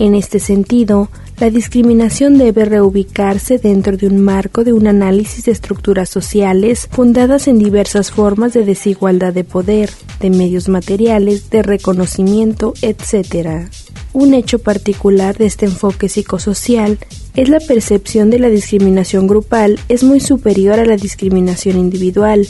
En 0.00 0.16
este 0.16 0.40
sentido, 0.40 1.10
la 1.42 1.50
discriminación 1.50 2.38
debe 2.38 2.64
reubicarse 2.64 3.58
dentro 3.58 3.96
de 3.96 4.06
un 4.06 4.22
marco 4.22 4.62
de 4.62 4.72
un 4.72 4.86
análisis 4.86 5.46
de 5.46 5.50
estructuras 5.50 6.08
sociales 6.08 6.86
fundadas 6.88 7.48
en 7.48 7.58
diversas 7.58 8.12
formas 8.12 8.52
de 8.52 8.64
desigualdad 8.64 9.32
de 9.34 9.42
poder, 9.42 9.90
de 10.20 10.30
medios 10.30 10.68
materiales, 10.68 11.50
de 11.50 11.64
reconocimiento, 11.64 12.74
etc. 12.80 13.66
Un 14.12 14.34
hecho 14.34 14.60
particular 14.60 15.36
de 15.36 15.46
este 15.46 15.66
enfoque 15.66 16.08
psicosocial 16.08 17.00
es 17.34 17.48
la 17.48 17.58
percepción 17.58 18.30
de 18.30 18.38
la 18.38 18.48
discriminación 18.48 19.26
grupal 19.26 19.80
es 19.88 20.04
muy 20.04 20.20
superior 20.20 20.78
a 20.78 20.84
la 20.84 20.96
discriminación 20.96 21.76
individual. 21.76 22.46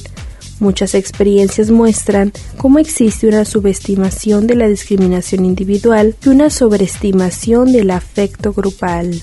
Muchas 0.62 0.94
experiencias 0.94 1.72
muestran 1.72 2.32
cómo 2.56 2.78
existe 2.78 3.26
una 3.26 3.44
subestimación 3.44 4.46
de 4.46 4.54
la 4.54 4.68
discriminación 4.68 5.44
individual 5.44 6.14
y 6.24 6.28
una 6.28 6.50
sobreestimación 6.50 7.72
del 7.72 7.90
afecto 7.90 8.52
grupal. 8.52 9.20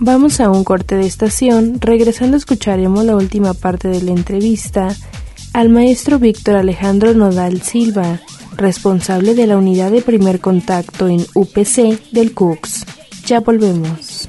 Vamos 0.00 0.40
a 0.40 0.50
un 0.50 0.64
corte 0.64 0.96
de 0.96 1.06
estación, 1.06 1.80
regresando 1.80 2.36
escucharemos 2.36 3.04
la 3.04 3.14
última 3.14 3.54
parte 3.54 3.86
de 3.86 4.02
la 4.02 4.10
entrevista 4.10 4.96
al 5.52 5.68
maestro 5.68 6.18
Víctor 6.18 6.56
Alejandro 6.56 7.14
Nodal 7.14 7.62
Silva, 7.62 8.18
responsable 8.56 9.36
de 9.36 9.46
la 9.46 9.58
unidad 9.58 9.92
de 9.92 10.02
primer 10.02 10.40
contacto 10.40 11.06
en 11.06 11.24
UPC 11.34 12.10
del 12.10 12.34
CUCS. 12.34 12.84
Ya 13.26 13.38
volvemos. 13.38 14.28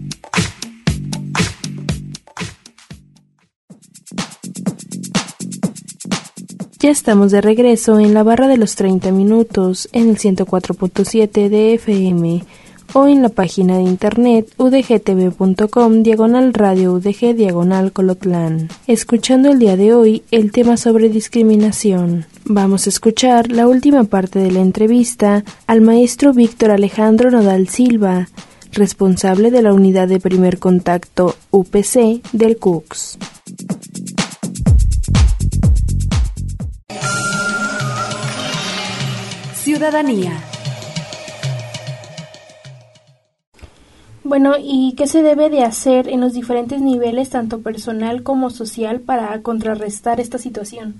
Ya 6.81 6.89
estamos 6.89 7.29
de 7.29 7.41
regreso 7.41 7.99
en 7.99 8.15
la 8.15 8.23
barra 8.23 8.47
de 8.47 8.57
los 8.57 8.75
30 8.75 9.11
minutos 9.11 9.87
en 9.91 10.09
el 10.09 10.17
104.7 10.17 11.47
de 11.47 11.75
FM 11.75 12.43
o 12.93 13.07
en 13.07 13.21
la 13.21 13.29
página 13.29 13.77
de 13.77 13.83
internet 13.83 14.51
udgtv.com 14.57 16.01
diagonal 16.01 16.55
radio 16.55 16.93
udg 16.93 17.35
diagonal 17.35 17.91
colotlán. 17.91 18.69
Escuchando 18.87 19.51
el 19.51 19.59
día 19.59 19.77
de 19.77 19.93
hoy 19.93 20.23
el 20.31 20.51
tema 20.51 20.75
sobre 20.75 21.09
discriminación. 21.09 22.25
Vamos 22.45 22.87
a 22.87 22.89
escuchar 22.89 23.51
la 23.51 23.67
última 23.67 24.05
parte 24.05 24.39
de 24.39 24.49
la 24.49 24.61
entrevista 24.61 25.43
al 25.67 25.81
maestro 25.81 26.33
Víctor 26.33 26.71
Alejandro 26.71 27.29
Nodal 27.29 27.67
Silva, 27.67 28.27
responsable 28.71 29.51
de 29.51 29.61
la 29.61 29.71
unidad 29.71 30.07
de 30.07 30.19
primer 30.19 30.57
contacto 30.57 31.35
UPC 31.51 32.23
del 32.33 32.57
CUCS. 32.57 33.19
Ciudadanía. 39.81 40.33
Bueno, 44.23 44.53
¿y 44.59 44.93
qué 44.95 45.07
se 45.07 45.23
debe 45.23 45.49
de 45.49 45.63
hacer 45.63 46.07
en 46.07 46.21
los 46.21 46.33
diferentes 46.33 46.79
niveles, 46.81 47.31
tanto 47.31 47.63
personal 47.63 48.21
como 48.21 48.51
social, 48.51 48.99
para 48.99 49.41
contrarrestar 49.41 50.19
esta 50.19 50.37
situación? 50.37 50.93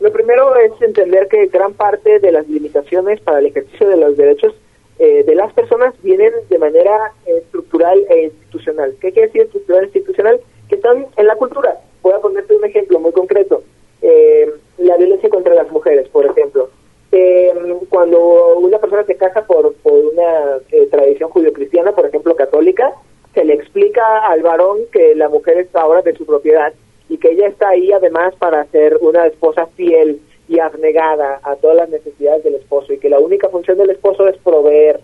Lo 0.00 0.10
primero 0.10 0.56
es 0.56 0.72
entender 0.82 1.28
que 1.28 1.46
gran 1.46 1.74
parte 1.74 2.18
de 2.18 2.32
las 2.32 2.48
limitaciones 2.48 3.20
para 3.20 3.38
el 3.38 3.46
ejercicio 3.46 3.88
de 3.88 3.98
los 3.98 4.16
derechos 4.16 4.52
eh, 4.98 5.22
de 5.22 5.34
las 5.36 5.52
personas 5.52 5.94
vienen 6.02 6.32
de 6.50 6.58
manera 6.58 7.12
estructural 7.24 8.04
e 8.10 8.24
institucional. 8.24 8.96
¿Qué 9.00 9.12
quiere 9.12 9.28
decir 9.28 9.42
estructural 9.42 9.84
e 9.84 9.86
institucional? 9.86 10.40
Que 10.68 10.74
están 10.74 11.06
en 11.16 11.26
la 11.28 11.36
cultura. 11.36 11.78
Voy 12.02 12.14
a 12.14 12.18
ponerte 12.18 12.52
un 12.52 12.64
ejemplo 12.64 12.98
muy 12.98 13.12
concreto. 13.12 13.62
Eh, 14.02 14.50
la 14.78 14.96
violencia 14.96 15.30
contra 15.30 15.54
las 15.54 15.70
mujeres, 15.70 16.08
por 16.08 16.26
ejemplo. 16.26 16.68
Eh, 17.18 17.50
cuando 17.88 18.58
una 18.58 18.78
persona 18.78 19.02
se 19.04 19.16
casa 19.16 19.46
por, 19.46 19.74
una 19.84 20.58
eh, 20.70 20.86
tradición 20.90 21.30
judio-cristiana, 21.30 21.92
por 21.92 22.04
ejemplo 22.04 22.36
católica, 22.36 22.92
se 23.32 23.42
le 23.42 23.54
explica 23.54 24.02
al 24.28 24.42
varón 24.42 24.80
que 24.92 25.14
la 25.14 25.30
mujer 25.30 25.56
está 25.56 25.80
ahora 25.80 26.02
de 26.02 26.14
su 26.14 26.26
propiedad 26.26 26.74
y 27.08 27.16
que 27.16 27.30
ella 27.30 27.46
está 27.46 27.70
ahí 27.70 27.90
además 27.90 28.34
para 28.34 28.66
ser 28.66 28.98
una 29.00 29.26
esposa 29.26 29.66
fiel 29.76 30.20
y 30.46 30.58
abnegada 30.58 31.40
a 31.42 31.56
todas 31.56 31.78
las 31.78 31.88
necesidades 31.88 32.44
del 32.44 32.56
esposo 32.56 32.92
y 32.92 32.98
que 32.98 33.08
la 33.08 33.18
única 33.18 33.48
función 33.48 33.78
del 33.78 33.90
esposo 33.90 34.28
es 34.28 34.36
proveer 34.36 35.00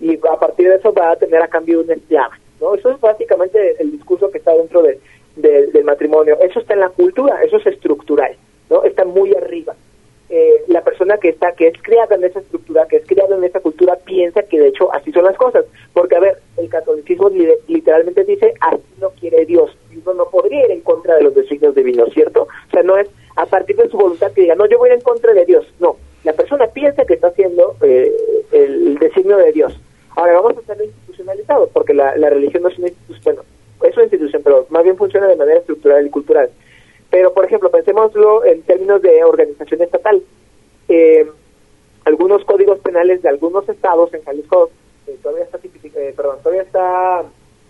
y 0.00 0.14
a 0.14 0.38
partir 0.38 0.68
de 0.68 0.76
eso 0.76 0.92
va 0.92 1.10
a 1.10 1.16
tener 1.16 1.42
a 1.42 1.48
cambio 1.48 1.80
una 1.80 1.94
esclava. 1.94 2.38
¿no? 2.60 2.76
Eso 2.76 2.90
es 2.92 3.00
básicamente 3.00 3.74
el 3.80 3.90
discurso 3.90 4.30
que 4.30 4.38
está 4.38 4.54
dentro 4.54 4.82
de, 4.82 5.00
del 5.34 5.84
matrimonio. 5.84 6.38
Eso 6.40 6.60
está 6.60 6.74
en 6.74 6.80
la 6.80 6.90
cultura, 6.90 7.42
eso 7.42 7.56
es 7.56 7.66
estructural, 7.66 8.36
no 8.70 8.84
está 8.84 9.04
muy 9.04 9.34
arriba 9.34 9.74
eh, 10.28 10.64
la 10.68 10.82
persona 10.82 11.18
que 11.18 11.28
está, 11.28 11.52
que 11.52 11.68
es 11.68 11.82
criada 11.82 12.16
en 12.16 12.24
esa 12.24 12.40
estructura, 12.40 12.86
que 12.88 12.96
es 12.96 13.06
criada 13.06 13.36
en 13.36 13.44
esa 13.44 13.60
cultura, 13.60 13.96
piensa 14.04 14.42
que 14.42 14.58
de 14.58 14.68
hecho 14.68 14.92
así 14.92 15.12
son 15.12 15.24
las 15.24 15.36
cosas. 15.36 15.64
Porque, 15.92 16.16
a 16.16 16.20
ver, 16.20 16.38
el 16.56 16.68
catolicismo 16.68 17.30
literalmente 17.68 18.24
dice, 18.24 18.54
así 18.60 18.82
no 19.00 19.10
quiere 19.10 19.44
Dios. 19.46 19.76
Y 19.92 19.98
uno 19.98 20.14
no 20.14 20.30
podría 20.30 20.64
ir 20.64 20.72
en 20.72 20.80
contra 20.80 21.16
de 21.16 21.22
los 21.22 21.34
designios 21.34 21.74
divinos, 21.74 22.10
¿cierto? 22.12 22.42
O 22.42 22.70
sea, 22.70 22.82
no 22.82 22.96
es 22.96 23.08
a 23.36 23.46
partir 23.46 23.76
de 23.76 23.88
su 23.88 23.96
voluntad 23.96 24.32
que 24.32 24.42
diga, 24.42 24.54
no, 24.54 24.66
yo 24.66 24.78
voy 24.78 24.90
a 24.90 24.92
ir 24.94 24.98
en 24.98 25.04
contra 25.04 25.32
de 25.32 25.44
Dios. 25.44 25.66
No, 25.78 25.96
la 26.24 26.32
persona 26.32 26.66
piensa 26.66 27.04
que 27.04 27.14
está 27.14 27.28
haciendo 27.28 27.76
eh, 27.82 28.12
el 28.50 28.98
designio 28.98 29.36
de 29.36 29.52
Dios. 29.52 29.78
Ahora, 30.16 30.32
vamos 30.32 30.56
a 30.56 30.60
estar 30.60 30.82
institucionalizados, 30.82 31.68
porque 31.70 31.92
la, 31.92 32.14
religión 32.14 32.62
no 32.62 32.70
es 32.70 32.78
una 32.78 32.88
institución, 32.88 33.36
bueno, 33.36 33.42
es 33.82 33.94
una 33.94 34.04
institución, 34.04 34.42
pero 34.42 34.66
más 34.70 34.82
bien 34.82 34.96
funciona 34.96 35.28
de 35.28 35.36
manera 35.36 35.60
estructural 35.60 36.06
y 36.06 36.10
cultural. 36.10 36.50
Pero, 37.10 37.32
por 37.32 37.44
ejemplo, 37.44 37.70
pensémoslo 37.70 38.44
en 38.44 38.62
términos 38.62 39.00
de 39.02 39.24
organización 39.24 39.82
estatal. 39.82 40.22
Eh, 40.88 41.26
algunos 42.04 42.44
códigos 42.44 42.78
penales 42.80 43.22
de 43.22 43.28
algunos 43.28 43.68
estados 43.68 44.14
en 44.14 44.22
Jalisco 44.22 44.70
eh, 45.06 45.18
todavía 45.22 45.44
está, 45.44 45.58
eh, 45.58 46.14
perdón, 46.16 46.38
todavía 46.42 46.62
está 46.62 47.24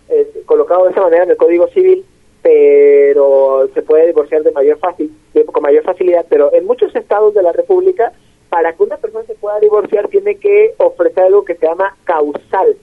eh, 0.09 0.43
colocado 0.45 0.85
de 0.85 0.91
esa 0.91 1.01
manera 1.01 1.23
en 1.23 1.31
el 1.31 1.37
Código 1.37 1.67
Civil, 1.69 2.05
pero 2.41 3.67
se 3.73 3.81
puede 3.81 4.07
divorciar 4.07 4.43
de 4.43 4.51
mayor 4.51 4.77
fácil, 4.79 5.11
con 5.51 5.63
mayor 5.63 5.83
facilidad, 5.83 6.25
pero 6.29 6.53
en 6.53 6.65
muchos 6.65 6.95
estados 6.95 7.33
de 7.33 7.43
la 7.43 7.51
República, 7.51 8.13
para 8.49 8.73
que 8.73 8.83
una 8.83 8.97
persona 8.97 9.25
se 9.25 9.35
pueda 9.35 9.59
divorciar, 9.59 10.07
tiene 10.07 10.35
que 10.35 10.73
ofrecer 10.77 11.23
algo 11.23 11.43
que 11.43 11.55
se 11.55 11.65
llama 11.65 11.95
causal. 12.05 12.77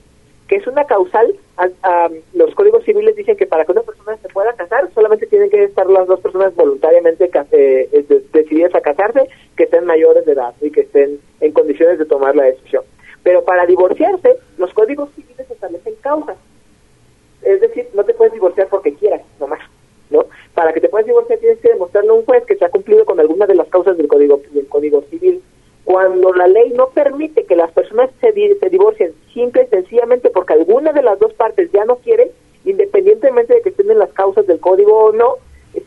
Es 0.56 0.66
una 0.66 0.84
causal? 0.84 1.34
los 2.32 2.52
códigos 2.56 2.84
civiles 2.84 3.14
dicen 3.14 3.36
que 3.36 3.46
para 3.46 3.64
que 3.64 3.72
una 3.72 3.82
persona 3.82 4.16
se 4.16 4.28
pueda 4.28 4.52
casar, 4.54 4.90
solamente 4.92 5.26
tienen 5.26 5.50
que 5.50 5.62
estar 5.64 5.86
las 5.86 6.06
dos 6.06 6.20
personas 6.20 6.54
voluntariamente 6.56 7.30
decididas 8.32 8.74
a 8.74 8.80
casarse, 8.80 9.28
que 9.56 9.64
estén 9.64 9.84
mayores 9.84 10.26
de 10.26 10.32
edad 10.32 10.52
y 10.60 10.70
que 10.70 10.80
estén 10.80 11.20
en 11.40 11.52
condiciones 11.52 11.98
de 11.98 12.06
tomar 12.06 12.34
la 12.34 12.44
decisión. 12.44 12.82
Pero 13.22 13.44
para 13.44 13.66
divorciarse, 13.66 14.36
los 14.58 14.72
códigos 14.74 15.10
civiles 15.14 15.50
establecen 15.50 15.94
causas. 16.00 16.36
Es 17.42 17.60
decir, 17.60 17.88
no 17.94 18.04
te 18.04 18.14
puedes 18.14 18.32
divorciar 18.32 18.68
porque 18.68 18.94
quieras, 18.94 19.22
nomás. 19.40 19.60
¿no? 20.10 20.26
Para 20.54 20.72
que 20.72 20.80
te 20.80 20.88
puedas 20.88 21.06
divorciar 21.06 21.38
tienes 21.38 21.58
que 21.58 21.70
demostrarle 21.70 22.10
a 22.10 22.14
un 22.14 22.24
juez 22.24 22.44
que 22.44 22.56
se 22.56 22.64
ha 22.64 22.70
cumplido 22.70 23.04
con 23.04 23.18
alguna 23.20 23.46
de 23.46 23.54
las 23.54 23.68
causas 23.68 23.96
del 23.96 24.08
código, 24.08 24.40
del 24.52 24.68
código 24.68 25.02
civil. 25.10 25.42
Cuando 25.84 26.32
la 26.32 26.46
ley 26.46 26.72
no 26.74 26.88
permite 26.90 27.44
que 27.44 27.56
las 27.56 27.70
personas 27.72 28.10
se, 28.20 28.32
se 28.32 28.70
divorcien 28.70 29.12
simple 29.32 29.64
y 29.64 29.66
sencillamente 29.68 30.30
porque 30.30 30.54
alguna 30.54 30.92
de 30.92 31.02
las 31.02 31.18
dos 31.18 31.32
partes 31.34 31.70
ya 31.72 31.84
no 31.84 31.96
quiere, 31.96 32.30
independientemente 32.64 33.54
de 33.54 33.60
que 33.60 33.68
estén 33.70 33.90
en 33.90 33.98
las 33.98 34.12
causas 34.12 34.46
del 34.46 34.60
código 34.60 34.96
o 34.96 35.12
no, 35.12 35.36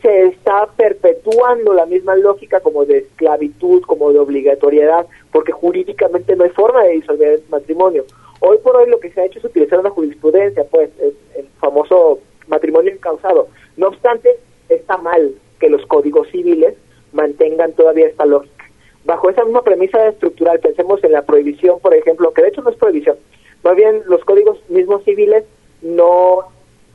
se 0.02 0.26
está 0.26 0.68
perpetuando 0.76 1.74
la 1.74 1.86
misma 1.86 2.16
lógica 2.16 2.60
como 2.60 2.86
de 2.86 3.00
esclavitud, 3.00 3.82
como 3.84 4.12
de 4.12 4.20
obligatoriedad, 4.20 5.08
porque 5.32 5.54
jurídicamente 5.68 6.34
no 6.38 6.46
hay 6.46 6.50
forma 6.52 6.82
de 6.86 6.94
disolver 6.94 7.34
el 7.34 7.44
matrimonio. 7.50 8.06
Hoy 8.40 8.58
por 8.60 8.78
hoy 8.78 8.90
lo 8.90 9.02
que 9.02 9.12
se 9.12 9.20
ha 9.20 9.26
hecho 9.26 9.40
es 9.40 9.46
utilizar 9.46 9.78
una 9.80 9.90
jurisprudencia, 9.90 10.64
pues 10.64 10.90
el, 11.02 11.14
famoso 11.60 12.20
matrimonio 12.48 12.94
encausado. 12.94 13.50
No 13.76 13.88
obstante, 13.88 14.30
está 14.70 14.96
mal 14.98 15.34
que 15.60 15.70
los 15.70 15.86
códigos 15.88 16.30
civiles 16.30 16.76
mantengan 17.12 17.74
todavía 17.74 18.08
esta 18.08 18.26
lógica. 18.26 18.64
Bajo 19.04 19.30
esa 19.30 19.44
misma 19.44 19.64
premisa 19.64 20.08
estructural, 20.08 20.62
pensemos 20.62 21.04
en 21.04 21.12
la 21.12 21.24
prohibición, 21.24 21.82
por 21.82 21.94
ejemplo, 21.94 22.32
que 22.32 22.44
de 22.44 22.50
hecho 22.50 22.62
no 22.62 22.70
es 22.70 22.78
prohibición, 22.78 23.18
más 23.64 23.76
bien 23.76 24.04
los 24.06 24.24
códigos 24.24 24.58
mismos 24.70 25.04
civiles 25.04 25.44
no 25.82 26.46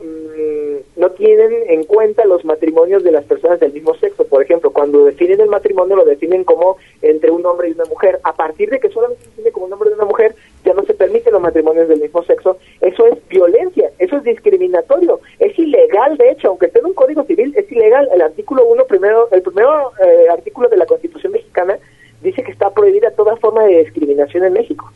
Mm, 0.03 1.01
no 1.01 1.11
tienen 1.13 1.53
en 1.69 1.85
cuenta 1.85 2.25
los 2.25 2.45
matrimonios 2.45 3.05
de 3.05 3.13
las 3.13 3.25
personas 3.25 3.61
del 3.61 3.73
mismo 3.73 3.95
sexo. 3.95 4.25
Por 4.25 4.43
ejemplo, 4.43 4.73
cuando 4.73 5.05
definen 5.05 5.41
el 5.41 5.49
matrimonio 5.49 5.95
lo 5.95 6.05
definen 6.05 6.43
como 6.43 6.77
entre 7.03 7.31
un 7.31 7.47
hombre 7.47 7.69
y 7.69 7.73
una 7.73 7.85
mujer. 7.85 8.19
A 8.25 8.35
partir 8.35 8.69
de 8.71 8.81
que 8.81 8.89
solamente 8.89 9.23
se 9.23 9.31
define 9.31 9.53
como 9.53 9.67
un 9.67 9.73
hombre 9.75 9.91
y 9.91 9.95
una 9.95 10.05
mujer, 10.05 10.35
ya 10.65 10.75
no 10.75 10.83
se 10.85 10.95
permiten 10.95 11.33
los 11.33 11.43
matrimonios 11.43 11.87
del 11.87 12.01
mismo 12.01 12.25
sexo. 12.25 12.57
Eso 12.81 13.07
es 13.07 13.29
violencia, 13.29 13.91
eso 13.99 14.17
es 14.17 14.25
discriminatorio, 14.53 15.21
es 15.39 15.59
ilegal 15.59 16.17
de 16.17 16.31
hecho, 16.31 16.49
aunque 16.49 16.67
esté 16.67 16.81
en 16.81 16.87
un 16.87 16.95
código 16.95 17.25
civil, 17.25 17.53
es 17.57 17.71
ilegal. 17.71 18.09
El 18.13 18.23
artículo 18.23 18.67
1, 18.67 18.85
primero, 18.87 19.29
el 19.33 19.43
primero 19.43 19.93
eh, 20.05 20.27
artículo 20.31 20.69
de 20.69 20.77
la 20.77 20.87
Constitución 20.87 21.33
mexicana 21.33 21.79
dice 22.23 22.43
que 22.43 22.53
está 22.53 22.71
prohibida 22.71 23.11
toda 23.11 23.37
forma 23.37 23.65
de 23.65 23.85
discriminación 23.85 24.45
en 24.45 24.53
México. 24.53 24.91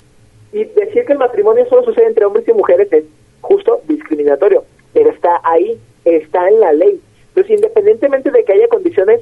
Y 0.53 0.65
decir 0.65 1.05
que 1.05 1.13
el 1.13 1.19
matrimonio 1.19 1.67
solo 1.69 1.85
sucede 1.85 2.07
entre 2.07 2.25
hombres 2.25 2.47
y 2.49 2.53
mujeres 2.53 2.93
es 2.93 3.05
justo 3.41 3.81
discriminatorio 3.89 4.65
pero 4.97 5.11
está 5.11 5.41
ahí, 5.43 5.79
está 6.07 6.49
en 6.49 6.59
la 6.59 6.73
ley. 6.73 6.99
Entonces, 7.29 7.57
independientemente 7.57 8.31
de 8.31 8.45
que 8.45 8.53
haya 8.55 8.67
condiciones 8.67 9.21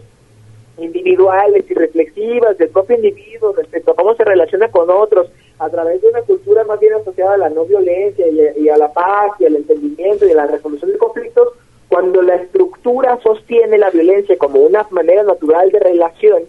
individuales 0.78 1.64
y 1.68 1.74
reflexivas 1.74 2.56
del 2.58 2.68
propio 2.68 2.94
individuo 2.94 3.52
respecto 3.54 3.90
a 3.90 3.96
cómo 3.96 4.14
se 4.14 4.22
relaciona 4.22 4.70
con 4.70 4.88
otros, 4.88 5.26
a 5.58 5.68
través 5.68 6.00
de 6.00 6.08
una 6.08 6.22
cultura 6.22 6.62
más 6.62 6.78
bien 6.78 6.94
asociada 6.94 7.34
a 7.34 7.38
la 7.38 7.50
no 7.50 7.64
violencia 7.64 8.24
y, 8.28 8.68
a 8.68 8.76
la 8.76 8.92
paz 8.92 9.32
y 9.40 9.46
al 9.46 9.56
entendimiento 9.56 10.26
y 10.26 10.30
a 10.30 10.36
la 10.36 10.46
resolución 10.46 10.92
de 10.92 10.98
conflictos, 10.98 11.48
cuando 11.88 12.22
la 12.22 12.36
estructura 12.36 13.18
sostiene 13.20 13.78
la 13.78 13.90
violencia 13.90 14.36
como 14.38 14.60
una 14.60 14.86
manera 14.90 15.13
natural 15.24 15.70
de 15.70 15.80
relación, 15.80 16.42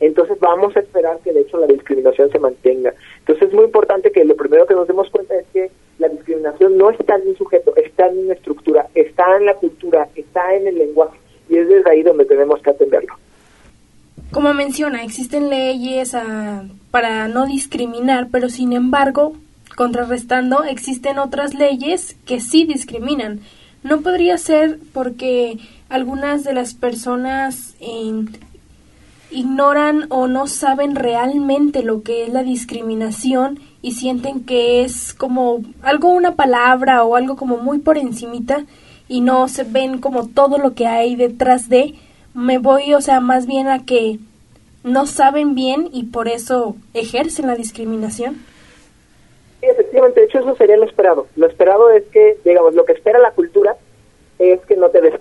entonces 0.00 0.36
vamos 0.40 0.76
a 0.76 0.80
esperar 0.80 1.20
que 1.22 1.32
de 1.32 1.42
hecho 1.42 1.58
la 1.58 1.66
discriminación 1.68 2.28
se 2.30 2.38
mantenga. 2.40 2.92
Entonces 3.20 3.48
es 3.48 3.54
muy 3.54 3.64
importante 3.64 4.10
que 4.10 4.24
lo 4.24 4.36
primero 4.36 4.66
que 4.66 4.74
nos 4.74 4.88
demos 4.88 5.08
cuenta 5.10 5.36
es 5.36 5.46
que 5.52 5.70
la 5.98 6.08
discriminación 6.08 6.76
no 6.76 6.90
está 6.90 7.14
en 7.14 7.28
un 7.28 7.36
sujeto, 7.36 7.72
está 7.76 8.08
en 8.08 8.18
una 8.18 8.34
estructura, 8.34 8.88
está 8.96 9.36
en 9.36 9.46
la 9.46 9.54
cultura, 9.54 10.08
está 10.16 10.56
en 10.56 10.66
el 10.66 10.78
lenguaje 10.78 11.16
y 11.48 11.56
es 11.56 11.68
desde 11.68 11.88
ahí 11.88 12.02
donde 12.02 12.24
tenemos 12.24 12.60
que 12.60 12.70
atenderlo. 12.70 13.14
Como 14.32 14.52
menciona, 14.54 15.04
existen 15.04 15.50
leyes 15.50 16.14
ah, 16.14 16.64
para 16.90 17.28
no 17.28 17.46
discriminar, 17.46 18.28
pero 18.32 18.48
sin 18.48 18.72
embargo, 18.72 19.34
contrarrestando, 19.76 20.64
existen 20.64 21.18
otras 21.18 21.54
leyes 21.54 22.16
que 22.26 22.40
sí 22.40 22.64
discriminan. 22.64 23.40
No 23.84 24.00
podría 24.00 24.38
ser 24.38 24.78
porque 24.92 25.58
algunas 25.92 26.42
de 26.42 26.54
las 26.54 26.72
personas 26.72 27.76
ignoran 29.30 30.06
o 30.08 30.26
no 30.26 30.46
saben 30.46 30.96
realmente 30.96 31.82
lo 31.82 32.02
que 32.02 32.24
es 32.24 32.32
la 32.32 32.42
discriminación 32.42 33.60
y 33.82 33.92
sienten 33.92 34.44
que 34.44 34.82
es 34.82 35.12
como 35.12 35.62
algo 35.82 36.08
una 36.08 36.34
palabra 36.34 37.04
o 37.04 37.14
algo 37.14 37.36
como 37.36 37.58
muy 37.58 37.78
por 37.78 37.98
encimita 37.98 38.64
y 39.06 39.20
no 39.20 39.48
se 39.48 39.64
ven 39.64 40.00
como 40.00 40.28
todo 40.28 40.56
lo 40.56 40.74
que 40.74 40.86
hay 40.86 41.14
detrás 41.14 41.68
de 41.68 41.94
me 42.32 42.56
voy 42.56 42.94
o 42.94 43.02
sea 43.02 43.20
más 43.20 43.46
bien 43.46 43.68
a 43.68 43.84
que 43.84 44.18
no 44.84 45.04
saben 45.04 45.54
bien 45.54 45.90
y 45.92 46.04
por 46.04 46.26
eso 46.26 46.74
ejercen 46.94 47.46
la 47.46 47.54
discriminación. 47.54 48.36
Sí, 49.60 49.66
efectivamente 49.66 50.24
hecho 50.24 50.40
eso 50.40 50.56
sería 50.56 50.76
lo 50.76 50.86
esperado. 50.86 51.26
Lo 51.36 51.46
esperado 51.46 51.90
es 51.90 52.02
que 52.04 52.38
digamos 52.44 52.74
lo 52.74 52.86
que 52.86 52.92
espera 52.92 53.18
la 53.18 53.32
cultura 53.32 53.76
es 54.38 54.60
que 54.62 54.76
no 54.76 54.88
te 54.88 55.00
des 55.00 55.14
eh, 55.14 55.18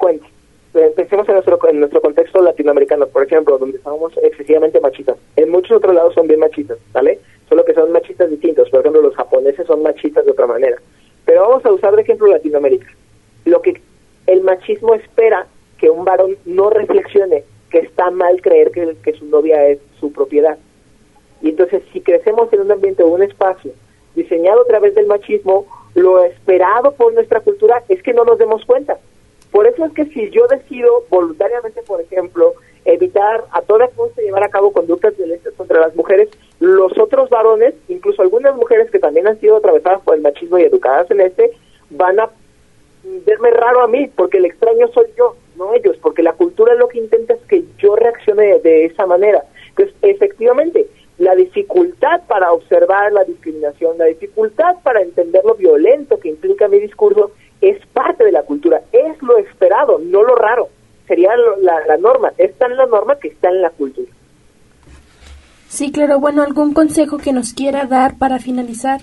pensemos 0.72 1.28
en 1.28 1.36
nuestro, 1.36 1.60
en 1.70 1.80
nuestro 1.80 2.02
contexto 2.02 2.42
latinoamericano, 2.42 3.08
por 3.08 3.24
ejemplo, 3.24 3.58
donde 3.58 3.78
estamos 3.78 4.14
excesivamente 4.24 4.80
machistas. 4.80 5.18
En 5.36 5.50
muchos 5.50 5.78
otros 5.78 5.94
lados 5.94 6.14
son 6.14 6.28
bien 6.28 6.40
machistas, 6.40 6.78
¿vale? 6.94 7.20
Solo 7.50 7.66
que 7.66 7.74
son 7.74 7.92
machistas 7.92 8.30
distintos. 8.30 8.70
Por 8.70 8.80
ejemplo, 8.80 9.02
los 9.02 9.16
japoneses 9.16 9.68
son 9.68 9.84
machistas 9.84 10.26
de 10.26 10.32
otra 10.32 10.48
manera. 10.48 10.78
Pero 11.26 11.42
vamos 11.42 11.66
a 11.66 11.72
usar 11.72 11.96
de 11.96 12.04
ejemplo 12.04 12.28
Latinoamérica. 12.28 12.88
Lo 13.46 13.62
que 13.62 13.82
el 14.28 14.42
machismo 14.42 14.96
espera 14.96 15.48
que 15.78 15.90
un 15.90 16.06
varón 16.06 16.38
no 16.46 16.70
reflexione 16.70 17.44
que 17.70 17.80
está 17.80 18.10
mal 18.12 18.42
creer 18.42 18.72
que, 18.72 18.96
que 19.04 19.14
su 19.14 19.26
novia 19.26 19.68
es 19.68 19.80
su 20.00 20.12
propiedad. 20.14 20.58
Y 21.42 21.50
entonces, 21.50 21.84
si 21.92 22.02
crecemos 22.02 22.52
en 22.54 22.62
un 22.62 22.72
ambiente 22.72 23.04
o 23.04 23.08
un 23.08 23.24
espacio 23.24 23.72
diseñado 24.16 24.62
a 24.62 24.66
través 24.66 24.96
del 24.96 25.08
machismo, 25.08 25.66
lo 25.96 26.24
esperado 26.24 26.94
por 26.94 27.14
nuestra 27.14 27.42
cultura 27.42 27.84
es 27.90 28.02
que 28.04 28.14
no 28.14 28.24
nos 28.24 28.38
demos 28.38 28.64
cuenta 28.66 28.98
por 29.52 29.68
eso 29.68 29.86
es 29.86 29.92
que 29.92 30.06
si 30.06 30.30
yo 30.30 30.48
por 31.86 32.02
ejemplo, 32.02 32.54
evitar 32.86 33.46
a 33.52 33.62
toda 33.62 33.88
costa 33.90 34.22
llevar 34.22 34.44
a 34.44 34.50
cabo 34.50 34.72
conductas 34.72 35.16
violentas 35.18 35.54
contra 35.56 35.80
las 35.80 35.96
mujeres, 35.96 36.30
los 36.60 36.98
otros 36.98 37.30
varones, 37.30 37.74
incluso 37.88 38.22
algunas 38.22 38.56
mujeres 38.56 38.90
que 38.92 39.00
también 39.00 39.28
han 39.28 39.40
sido 39.40 39.58
atravesadas 39.58 40.02
por 40.02 40.16
el 40.16 40.22
machismo 40.22 40.58
y 40.58 40.64
educadas 40.64 41.10
en 41.12 41.22
este, 41.22 41.52
van 41.90 42.20
a 42.20 42.30
verme 43.26 43.52
raro 43.52 43.82
a 43.82 43.88
mí, 43.88 44.10
porque 44.16 44.38
el 44.38 44.46
extraño 44.46 44.88
soy 44.90 45.08
yo, 45.18 45.36
no 45.58 45.74
ellos, 45.74 45.98
porque 46.02 46.24
la 46.24 46.34
cultura 46.34 46.76
lo 46.76 46.88
que 46.88 47.00
intenta 47.00 47.34
es 47.34 47.42
que 47.48 47.64
yo 47.78 47.96
reaccione 47.96 48.60
de 48.60 48.86
esa 48.86 49.06
manera. 49.06 49.44
Entonces, 49.70 49.96
efectivamente, 50.02 50.88
la 51.18 51.36
dificultad 51.36 52.22
para 52.28 52.52
observar 52.52 53.12
la 53.12 53.24
discriminación, 53.24 53.98
la 53.98 54.06
dificultad 54.06 54.76
para 54.84 55.02
entender 55.02 55.44
lo 55.46 55.56
violento 55.56 56.20
que 56.20 56.30
implica 56.30 56.68
mi 56.68 56.80
discurso, 56.80 57.32
es 57.62 57.78
parte 57.94 58.24
de 58.24 58.32
la 58.32 58.44
cultura, 58.44 58.82
es 58.92 59.22
lo 59.22 59.38
esperado, 59.38 60.00
no 60.00 60.24
lo 60.24 60.36
raro. 60.36 60.70
Sería 61.12 61.32
la, 61.60 61.98
norma, 61.98 62.32
está 62.38 62.68
en 62.68 62.78
la 62.78 62.86
norma 62.86 63.18
que 63.18 63.28
está 63.28 63.50
en 63.50 63.62
la 63.62 63.70
cultura. 63.72 64.10
Sí, 65.68 65.92
claro. 65.92 66.22
Bueno, 66.22 66.42
¿algún 66.42 66.74
consejo 66.74 67.18
que 67.18 67.34
nos 67.34 67.52
quiera 67.52 67.84
dar 67.84 68.18
para 68.18 68.40
finalizar? 68.40 69.02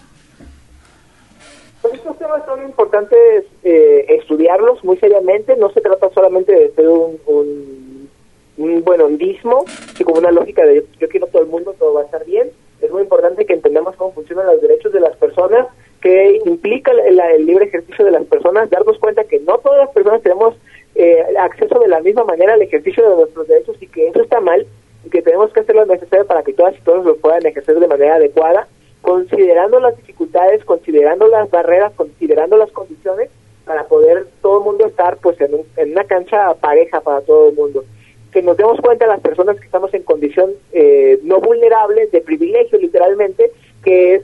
Pues 1.82 1.92
estos 1.92 2.16
temas 2.16 2.46
son 2.46 2.62
importantes 2.62 3.44
eh, 3.62 4.06
estudiarlos 4.08 4.82
muy 4.84 4.96
seriamente. 4.96 5.54
No 5.56 5.68
se 5.68 5.82
trata 5.82 6.08
solamente 6.14 6.50
de 6.50 6.70
ser 6.70 6.88
un, 6.88 7.20
un, 7.26 8.08
un 8.56 8.84
buen 8.84 9.02
hondismo, 9.02 9.66
y 9.98 10.02
como 10.02 10.20
una 10.20 10.30
lógica 10.30 10.64
de 10.64 10.86
yo 10.98 11.08
quiero 11.10 11.26
todo 11.26 11.42
el 11.42 11.48
mundo, 11.48 11.74
todo 11.78 11.92
va 11.92 12.00
a 12.00 12.04
estar 12.06 12.24
bien. 12.24 12.48
Es 12.80 12.90
muy 12.90 13.02
importante 13.02 13.44
que 13.44 13.52
entendamos 13.52 13.96
cómo 13.96 14.12
funcionan 14.12 14.46
los 14.46 14.62
derechos 14.62 14.94
de 14.94 15.00
las 15.00 15.14
personas 15.18 15.66
que 16.00 16.40
implica 16.44 16.92
el, 16.92 17.46
libre 17.46 17.66
ejercicio 17.66 18.04
de 18.04 18.12
las 18.12 18.24
personas, 18.24 18.70
darnos 18.70 18.98
cuenta 18.98 19.24
que 19.24 19.40
no 19.40 19.58
todas 19.58 19.78
las 19.78 19.90
personas 19.90 20.22
tenemos 20.22 20.54
eh, 20.98 21.24
acceso 21.38 21.78
de 21.78 21.86
la 21.86 22.00
misma 22.00 22.24
manera 22.24 22.54
al 22.54 22.62
ejercicio 22.62 23.08
de 23.08 23.16
nuestros 23.16 23.46
derechos 23.46 23.76
y 23.80 23.86
que 23.86 24.08
eso 24.08 24.20
está 24.20 24.40
mal 24.40 24.66
y 25.04 25.10
que 25.10 25.22
tenemos 25.22 25.52
que 25.52 25.60
hacer 25.60 25.76
lo 25.76 25.86
necesario 25.86 26.26
para 26.26 26.42
que 26.42 26.52
todas 26.52 26.76
y 26.76 26.80
todos 26.80 27.04
lo 27.06 27.16
puedan 27.16 27.46
ejercer 27.46 27.78
de 27.78 27.86
manera 27.86 28.16
adecuada, 28.16 28.66
considerando 29.00 29.78
las 29.78 29.96
dificultades, 29.96 30.64
considerando 30.64 31.28
las 31.28 31.48
barreras, 31.50 31.92
considerando 31.94 32.56
las 32.56 32.72
condiciones 32.72 33.30
para 33.64 33.84
poder 33.84 34.26
todo 34.42 34.58
el 34.58 34.64
mundo 34.64 34.86
estar 34.86 35.18
pues 35.18 35.40
en, 35.40 35.64
en 35.76 35.92
una 35.92 36.02
cancha 36.02 36.52
pareja 36.54 37.00
para 37.00 37.20
todo 37.20 37.50
el 37.50 37.54
mundo. 37.54 37.84
Que 38.32 38.42
nos 38.42 38.56
demos 38.56 38.80
cuenta 38.80 39.06
las 39.06 39.20
personas 39.20 39.56
que 39.60 39.66
estamos 39.66 39.94
en 39.94 40.02
condición 40.02 40.50
eh, 40.72 41.20
no 41.22 41.40
vulnerable, 41.40 42.08
de 42.08 42.20
privilegio 42.22 42.76
literalmente, 42.76 43.52
que 43.84 44.16
es 44.16 44.22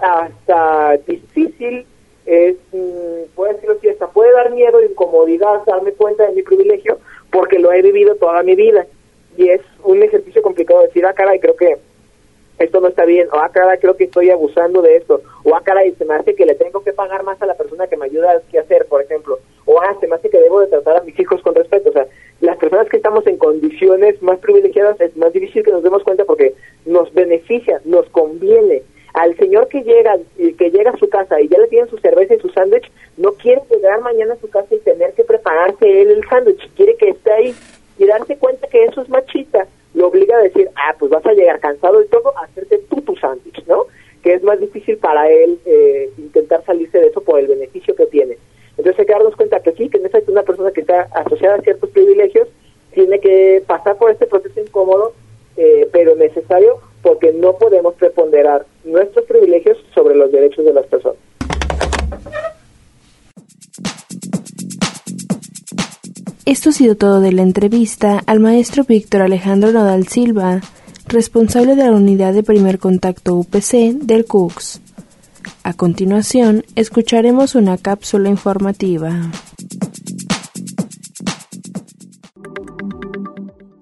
hasta 0.00 0.96
difícil, 1.06 1.86
es, 2.26 2.56
mm, 2.72 3.34
puede 3.34 3.54
decirlo 3.54 3.76
así, 3.78 3.88
hasta 3.88 4.08
puede 4.08 4.32
incomodidad, 4.98 5.64
darme 5.66 5.92
cuenta 5.92 6.26
de 6.26 6.34
mi 6.34 6.42
privilegio, 6.42 6.98
porque 7.30 7.58
lo 7.58 7.72
he 7.72 7.82
vivido 7.82 8.16
toda 8.16 8.42
mi 8.42 8.54
vida. 8.54 8.86
Y 9.36 9.50
es 9.50 9.60
un 9.84 10.02
ejercicio 10.02 10.42
complicado 10.42 10.82
decir, 10.82 11.06
ah, 11.06 11.12
caray, 11.12 11.38
creo 11.38 11.56
que 11.56 11.76
esto 12.58 12.80
no 12.80 12.88
está 12.88 13.04
bien, 13.04 13.28
o 13.32 13.36
ah, 13.36 13.50
caray, 13.52 13.78
creo 13.78 13.96
que 13.96 14.04
estoy 14.04 14.30
abusando 14.30 14.82
de 14.82 14.96
esto, 14.96 15.22
o 15.44 15.54
ah, 15.54 15.62
caray, 15.64 15.92
se 15.92 16.04
me 16.04 16.14
hace 16.14 16.34
que 16.34 16.44
le 16.44 16.56
tengo 16.56 16.82
que 16.82 16.92
pagar 16.92 17.22
más 17.22 17.40
a 17.40 17.46
la 17.46 17.54
persona 17.54 17.86
que 17.86 17.96
me 17.96 18.06
ayuda 18.06 18.32
a 18.32 18.60
hacer, 18.60 18.86
por 18.86 19.00
ejemplo, 19.00 19.38
o 19.64 19.80
ah, 19.80 19.96
se 20.00 20.08
me 20.08 20.16
hace 20.16 20.28
que 20.28 20.40
debo 20.40 20.60
de 20.60 20.66
tratar 20.66 20.96
a 20.96 21.02
mis 21.02 21.18
hijos 21.20 21.40
con 21.42 21.54
respeto, 21.54 21.90
o 21.90 21.92
sea, 21.92 22.06
las 22.40 22.56
personas 22.56 22.88
que 22.88 22.96
estamos 22.96 23.26
en 23.28 23.36
condiciones 23.36 24.20
más 24.22 24.38
privilegiadas 24.40 25.00
es 25.00 25.16
más 25.16 25.32
difícil 25.32 25.62
que 25.62 25.70
nos 25.70 25.82
demos 25.84 26.02
cuenta 26.02 26.24
porque 26.24 26.54
nos 26.84 27.12
beneficia, 27.12 27.80
nos 27.84 28.08
conviene. 28.10 28.82
Al 29.14 29.36
señor 29.36 29.66
que 29.68 29.82
llega 29.82 30.16
que 30.36 30.70
llega 30.70 30.90
a 30.90 30.98
su 30.98 31.08
casa 31.08 31.40
y 31.40 31.48
ya 31.48 31.58
le 31.58 31.66
tienen 31.66 31.90
su 31.90 31.98
cerveza 31.98 32.34
y 32.34 32.38
su 32.38 32.50
sándwich, 32.50 32.88
no 33.16 33.32
quiere 33.32 33.62
llegar 33.70 34.00
mañana 34.02 34.34
a 34.34 34.40
su 34.40 34.48
casa 34.48 34.67
prepararse 35.48 36.02
él 36.02 36.10
el 36.10 36.28
sándwich, 36.28 36.70
quiere 36.76 36.94
que 36.96 37.10
esté 37.10 37.32
ahí 37.32 37.54
y 37.98 38.06
darse 38.06 38.36
cuenta 38.36 38.68
que 38.68 38.84
eso 38.84 39.00
es 39.00 39.08
machista, 39.08 39.66
lo 39.94 40.08
obliga 40.08 40.36
a 40.36 40.42
decir, 40.42 40.68
ah, 40.76 40.94
pues 40.98 41.10
vas 41.10 41.24
a 41.24 41.32
llegar 41.32 41.58
cansado 41.60 41.77
sido 66.78 66.94
todo 66.94 67.20
de 67.20 67.32
la 67.32 67.42
entrevista 67.42 68.22
al 68.26 68.38
maestro 68.38 68.84
Víctor 68.84 69.22
Alejandro 69.22 69.72
Nodal 69.72 70.06
Silva, 70.06 70.60
responsable 71.08 71.74
de 71.74 71.82
la 71.82 71.90
unidad 71.90 72.32
de 72.32 72.44
primer 72.44 72.78
contacto 72.78 73.34
UPC 73.34 73.94
del 74.00 74.26
CUCS. 74.26 74.80
A 75.64 75.72
continuación, 75.72 76.64
escucharemos 76.76 77.56
una 77.56 77.78
cápsula 77.78 78.28
informativa. 78.28 79.28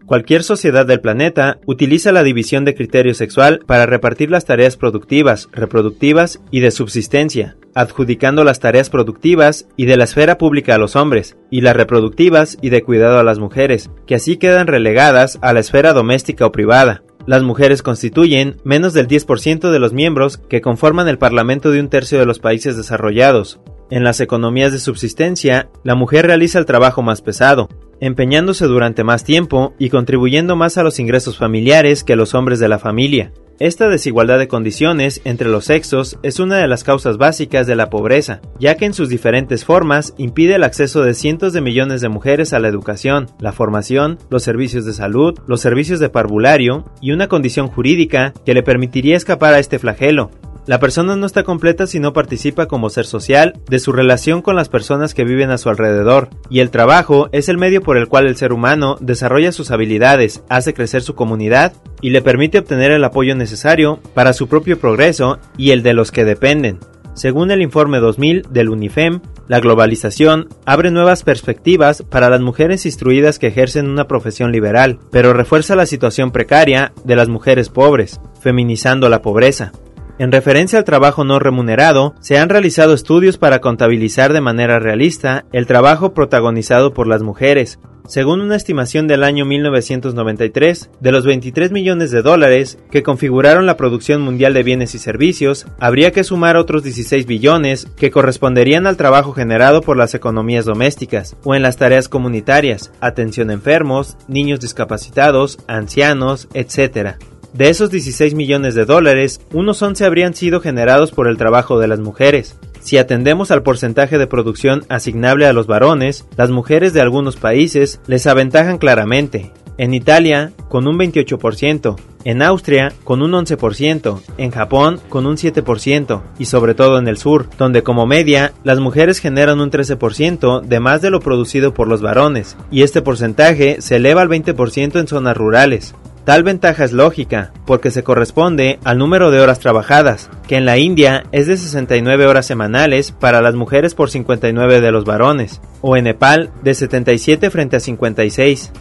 Cualquier 0.07 0.45
sociedad 0.45 0.87
del 0.87 1.01
planeta 1.01 1.59
utiliza 1.67 2.13
la 2.13 2.23
división 2.23 2.65
de 2.65 2.77
criterio 2.77 3.13
sexual 3.13 3.61
para 3.67 3.87
repartir 3.87 4.31
las 4.31 4.45
tareas 4.45 4.77
productivas, 4.77 5.49
reproductivas 5.51 6.41
y 6.53 6.61
de 6.61 6.71
subsistencia, 6.71 7.57
adjudicando 7.75 8.45
las 8.45 8.61
tareas 8.61 8.89
productivas 8.89 9.67
y 9.77 9.87
de 9.87 9.97
la 9.97 10.05
esfera 10.05 10.39
pública 10.39 10.77
a 10.77 10.79
los 10.79 10.95
hombres, 10.95 11.37
y 11.51 11.61
las 11.61 11.75
reproductivas 11.75 12.57
y 12.63 12.71
de 12.71 12.85
cuidado 12.85 13.19
a 13.19 13.25
las 13.25 13.41
mujeres, 13.41 13.91
que 14.07 14.15
así 14.15 14.37
quedan 14.37 14.69
relegadas 14.69 15.41
a 15.43 15.53
la 15.53 15.59
esfera 15.59 15.93
doméstica 15.93 16.47
o 16.47 16.53
privada. 16.53 17.03
Las 17.27 17.43
mujeres 17.43 17.83
constituyen 17.83 18.59
menos 18.63 18.93
del 18.93 19.09
10% 19.09 19.73
de 19.73 19.79
los 19.81 19.93
miembros 19.93 20.39
que 20.39 20.61
conforman 20.61 21.09
el 21.09 21.19
Parlamento 21.19 21.73
de 21.73 21.81
un 21.81 21.89
tercio 21.89 22.21
de 22.21 22.27
los 22.27 22.39
países 22.39 22.77
desarrollados. 22.77 23.59
En 23.89 24.03
las 24.03 24.21
economías 24.21 24.73
de 24.73 24.81
subsistencia, 24.81 25.69
la 25.85 25.95
mujer 25.95 26.27
realiza 26.27 26.59
el 26.59 26.67
trabajo 26.67 27.03
más 27.03 27.23
pesado, 27.23 27.69
empeñándose 28.01 28.67
durante 28.67 29.05
más 29.05 29.23
tiempo 29.23 29.75
y 29.79 29.91
contribuyendo 29.91 30.57
más 30.57 30.77
a 30.77 30.83
los 30.83 30.99
ingresos 30.99 31.39
familiares 31.39 32.03
que 32.03 32.17
los 32.17 32.35
hombres 32.35 32.59
de 32.59 32.69
la 32.69 32.81
familia. 32.81 33.33
Esta 33.59 33.89
desigualdad 33.89 34.39
de 34.39 34.49
condiciones 34.49 35.23
entre 35.25 35.49
los 35.49 35.65
sexos 35.65 36.19
es 36.23 36.41
una 36.41 36.59
de 36.59 36.69
las 36.69 36.85
causas 36.85 37.17
básicas 37.17 37.67
de 37.67 37.75
la 37.75 37.89
pobreza, 37.89 38.43
ya 38.59 38.75
que 38.75 38.85
en 38.85 38.93
sus 38.93 39.09
diferentes 39.09 39.65
formas 39.65 40.13
impide 40.19 40.57
el 40.57 40.65
acceso 40.65 41.03
de 41.03 41.15
cientos 41.15 41.55
de 41.55 41.63
millones 41.63 42.03
de 42.03 42.11
mujeres 42.11 42.53
a 42.53 42.59
la 42.59 42.69
educación, 42.69 43.29
la 43.41 43.53
formación, 43.53 44.19
los 44.29 44.43
servicios 44.43 44.85
de 44.85 44.93
salud, 44.93 45.39
los 45.47 45.63
servicios 45.63 46.01
de 46.01 46.11
parvulario 46.11 46.85
y 47.01 47.13
una 47.13 47.29
condición 47.29 47.69
jurídica 47.69 48.35
que 48.45 48.53
le 48.53 48.63
permitiría 48.63 49.17
escapar 49.17 49.55
a 49.55 49.59
este 49.59 49.79
flagelo, 49.79 50.31
la 50.67 50.81
persona 50.81 51.15
no 51.15 51.27
está 51.27 51.45
completa 51.45 51.87
si 51.87 52.01
no 52.01 52.13
participa 52.13 52.67
como 52.67 52.91
ser 52.91 53.07
social 53.07 53.55
de 53.69 53.79
su 53.79 53.93
relación 53.93 54.43
con 54.43 54.57
las 54.57 54.69
personas 54.69 55.15
que 55.15 55.25
viven 55.25 55.51
a 55.51 55.59
su 55.59 55.69
alrededor, 55.69 56.29
y 56.51 56.59
el 56.59 56.71
trabajo 56.71 57.29
es 57.33 57.49
el 57.49 57.57
medio 57.57 57.83
por 57.83 57.97
el 57.97 58.09
cual 58.09 58.27
el 58.27 58.37
ser 58.37 58.53
humano 58.53 58.97
desarrolla 59.01 59.53
sus 59.53 59.71
habilidades, 59.71 60.43
hace 60.49 60.75
crecer 60.75 61.03
su 61.03 61.15
comunidad 61.15 61.73
y 62.01 62.11
le 62.11 62.21
permite 62.21 62.59
obtener 62.59 62.91
el 62.91 63.05
apoyo 63.05 63.37
necesario 63.37 64.01
para 64.13 64.33
su 64.33 64.49
propio 64.49 64.79
progreso 64.79 65.39
y 65.57 65.71
el 65.71 65.83
de 65.85 65.95
los 65.95 66.11
que 66.11 66.25
dependen. 66.25 66.81
Según 67.15 67.51
el 67.51 67.63
informe 67.63 67.99
2000 67.99 68.43
del 68.51 68.69
UNIFEM, 68.69 69.21
la 69.49 69.61
globalización 69.61 70.49
abre 70.67 70.91
nuevas 70.91 71.23
perspectivas 71.23 72.03
para 72.03 72.29
las 72.29 72.41
mujeres 72.41 72.85
instruidas 72.85 73.39
que 73.39 73.47
ejercen 73.47 73.89
una 73.89 74.09
profesión 74.09 74.53
liberal, 74.53 74.99
pero 75.13 75.33
refuerza 75.33 75.77
la 75.77 75.87
situación 75.87 76.33
precaria 76.33 76.93
de 77.05 77.17
las 77.17 77.29
mujeres 77.29 77.71
pobres, 77.71 78.21
feminizando 78.41 79.09
la 79.09 79.23
pobreza. 79.23 79.73
En 80.19 80.33
referencia 80.33 80.79
al 80.79 80.85
trabajo 80.85 81.25
no 81.25 81.39
remunerado, 81.39 82.15
se 82.21 82.39
han 82.39 82.49
realizado 82.49 82.95
estudios 82.95 83.37
para 83.37 83.61
contabilizar 83.61 84.33
de 84.33 84.41
manera 84.41 84.79
realista 84.79 85.45
el 85.53 85.67
trabajo 85.67 86.15
protagonizado 86.15 86.95
por 86.95 87.07
las 87.07 87.23
mujeres. 87.23 87.79
Según 88.09 88.41
una 88.41 88.57
estimación 88.57 89.09
del 89.09 89.25
año 89.25 89.45
1993, 89.45 90.91
de 91.01 91.13
los 91.13 91.27
23 91.27 91.73
millones 91.73 92.13
de 92.13 92.23
dólares 92.23 92.79
que 92.91 93.03
configuraron 93.03 93.67
la 93.67 93.77
producción 93.77 94.23
mundial 94.23 94.55
de 94.55 94.63
bienes 94.63 94.95
y 94.95 94.99
servicios, 94.99 95.67
habría 95.81 96.13
que 96.13 96.23
sumar 96.25 96.57
otros 96.57 96.85
16 96.85 97.27
billones 97.27 97.87
que 97.97 98.13
corresponderían 98.13 98.87
al 98.87 98.97
trabajo 98.97 99.33
generado 99.33 99.83
por 99.83 99.97
las 99.97 100.15
economías 100.15 100.65
domésticas 100.65 101.37
o 101.45 101.57
en 101.57 101.63
las 101.63 101.79
tareas 101.79 102.09
comunitarias, 102.09 102.93
atención 103.01 103.51
a 103.51 103.55
enfermos, 103.55 104.17
niños 104.29 104.61
discapacitados, 104.61 105.59
ancianos, 105.67 106.49
etc. 106.55 107.17
De 107.53 107.69
esos 107.69 107.91
16 107.91 108.35
millones 108.35 108.75
de 108.75 108.85
dólares, 108.85 109.41
unos 109.53 109.81
11 109.81 110.05
habrían 110.05 110.35
sido 110.35 110.61
generados 110.61 111.11
por 111.11 111.29
el 111.29 111.37
trabajo 111.37 111.79
de 111.79 111.89
las 111.89 112.01
mujeres. 112.01 112.59
Si 112.81 112.99
atendemos 112.99 113.51
al 113.51 113.63
porcentaje 113.63 114.19
de 114.19 114.27
producción 114.27 114.85
asignable 114.89 115.47
a 115.47 115.53
los 115.53 115.67
varones, 115.67 116.27
las 116.37 116.51
mujeres 116.51 116.93
de 116.93 117.01
algunos 117.01 117.37
países 117.37 118.01
les 118.07 118.27
aventajan 118.27 118.79
claramente. 118.79 119.53
En 119.79 119.93
Italia, 119.93 120.53
con 120.69 120.89
un 120.89 120.99
28%, 120.99 121.97
en 122.25 122.43
Austria, 122.43 122.93
con 123.05 123.23
un 123.23 123.33
11%, 123.33 124.21
en 124.39 124.51
Japón, 124.51 125.01
con 125.09 125.27
un 125.27 125.37
7%, 125.37 126.23
y 126.39 126.47
sobre 126.47 126.75
todo 126.75 126.99
en 126.99 127.09
el 127.09 127.19
sur, 127.19 127.49
donde 127.59 127.83
como 127.83 128.07
media, 128.07 128.53
las 128.65 128.81
mujeres 128.81 129.19
generan 129.19 129.61
un 129.61 129.71
13% 129.71 130.63
de 130.63 130.81
más 130.81 131.03
de 131.03 131.11
lo 131.11 131.21
producido 131.21 131.75
por 131.75 131.89
los 131.89 132.03
varones, 132.03 132.57
y 132.71 132.83
este 132.83 133.03
porcentaje 133.03 133.81
se 133.81 133.97
eleva 133.97 134.23
al 134.23 134.29
20% 134.29 134.99
en 134.99 135.07
zonas 135.07 135.37
rurales. 135.37 135.95
Tal 136.27 136.43
ventaja 136.43 136.85
es 136.85 136.93
lógica, 136.93 137.53
porque 137.67 137.93
se 137.93 138.03
corresponde 138.03 138.81
al 138.83 138.99
número 138.99 139.31
de 139.31 139.41
horas 139.41 139.61
trabajadas, 139.61 140.29
que 140.49 140.57
en 140.57 140.65
la 140.65 140.77
India 140.77 141.23
es 141.31 141.47
de 141.47 141.57
69 141.57 142.27
horas 142.27 142.45
semanales 142.45 143.13
para 143.13 143.41
las 143.41 143.55
mujeres 143.55 143.95
por 143.95 144.11
59 144.11 144.81
de 144.81 144.91
los 144.91 145.05
varones, 145.05 145.61
o 145.83 145.97
en 145.97 146.03
Nepal 146.03 146.51
de 146.65 146.75
77 146.75 147.49
frente 147.49 147.77
a 147.77 147.81
56. 147.81 148.73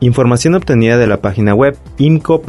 Información 0.00 0.54
obtenida 0.54 0.96
de 0.96 1.06
la 1.06 1.20
página 1.20 1.54
web 1.54 1.76
imco.org.mx, 1.98 2.40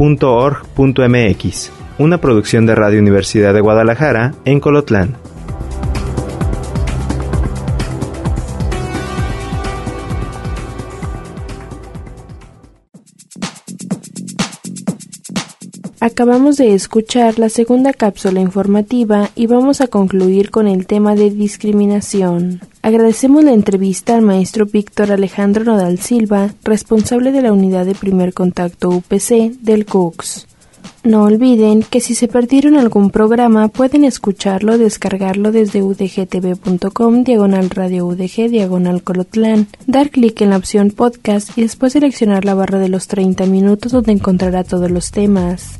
una 1.98 2.18
producción 2.20 2.66
de 2.66 2.76
Radio 2.76 3.00
Universidad 3.00 3.54
de 3.54 3.60
Guadalajara 3.60 4.36
en 4.46 4.62
Colotlán. 4.62 5.18
Acabamos 16.04 16.58
de 16.58 16.74
escuchar 16.74 17.40
la 17.40 17.48
segunda 17.48 17.94
cápsula 17.94 18.42
informativa 18.42 19.30
y 19.36 19.48
vamos 19.48 19.80
a 19.80 19.88
concluir 19.88 20.52
con 20.52 20.68
el 20.68 20.86
tema 20.86 21.16
de 21.16 21.30
discriminación. 21.30 22.60
Agradecemos 22.82 23.46
la 23.46 23.54
entrevista 23.54 24.14
al 24.14 24.22
maestro 24.22 24.66
Víctor 24.66 25.14
Alejandro 25.14 25.64
Nodal 25.64 26.00
Silva, 26.00 26.54
responsable 26.66 27.32
de 27.32 27.42
la 27.42 27.54
unidad 27.54 27.86
de 27.86 27.96
primer 27.96 28.34
contacto 28.34 28.90
UPC 28.90 29.54
del 29.62 29.86
CUCS. 29.86 30.46
No 31.06 31.24
olviden 31.24 31.84
que 31.84 32.02
si 32.02 32.16
se 32.16 32.28
perdieron 32.28 32.76
algún 32.76 33.10
programa 33.10 33.70
pueden 33.70 34.04
escucharlo 34.04 34.74
o 34.74 34.78
descargarlo 34.78 35.54
desde 35.54 35.84
udgtv.com 35.84 37.24
diagonal 37.24 37.70
radio 37.70 38.08
udg 38.08 38.50
diagonal 38.50 39.04
colotlán, 39.04 39.68
dar 39.88 40.10
clic 40.10 40.42
en 40.42 40.50
la 40.50 40.58
opción 40.58 40.92
podcast 40.92 41.58
y 41.58 41.62
después 41.62 41.94
seleccionar 41.94 42.44
la 42.44 42.56
barra 42.56 42.80
de 42.80 42.90
los 42.90 43.08
30 43.08 43.46
minutos 43.46 43.94
donde 43.94 44.12
encontrará 44.12 44.66
todos 44.66 44.92
los 44.92 45.12
temas. 45.12 45.80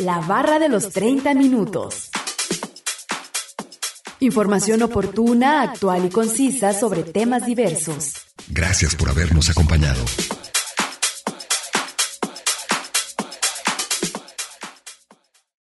La 0.00 0.18
barra 0.20 0.58
de 0.58 0.70
los 0.70 0.90
30 0.90 1.34
minutos. 1.34 2.08
Información 4.20 4.82
oportuna, 4.82 5.60
actual 5.60 6.06
y 6.06 6.08
concisa 6.08 6.72
sobre 6.72 7.02
temas 7.02 7.44
diversos. 7.44 8.14
Gracias 8.48 8.94
por 8.94 9.10
habernos 9.10 9.50
acompañado. 9.50 10.02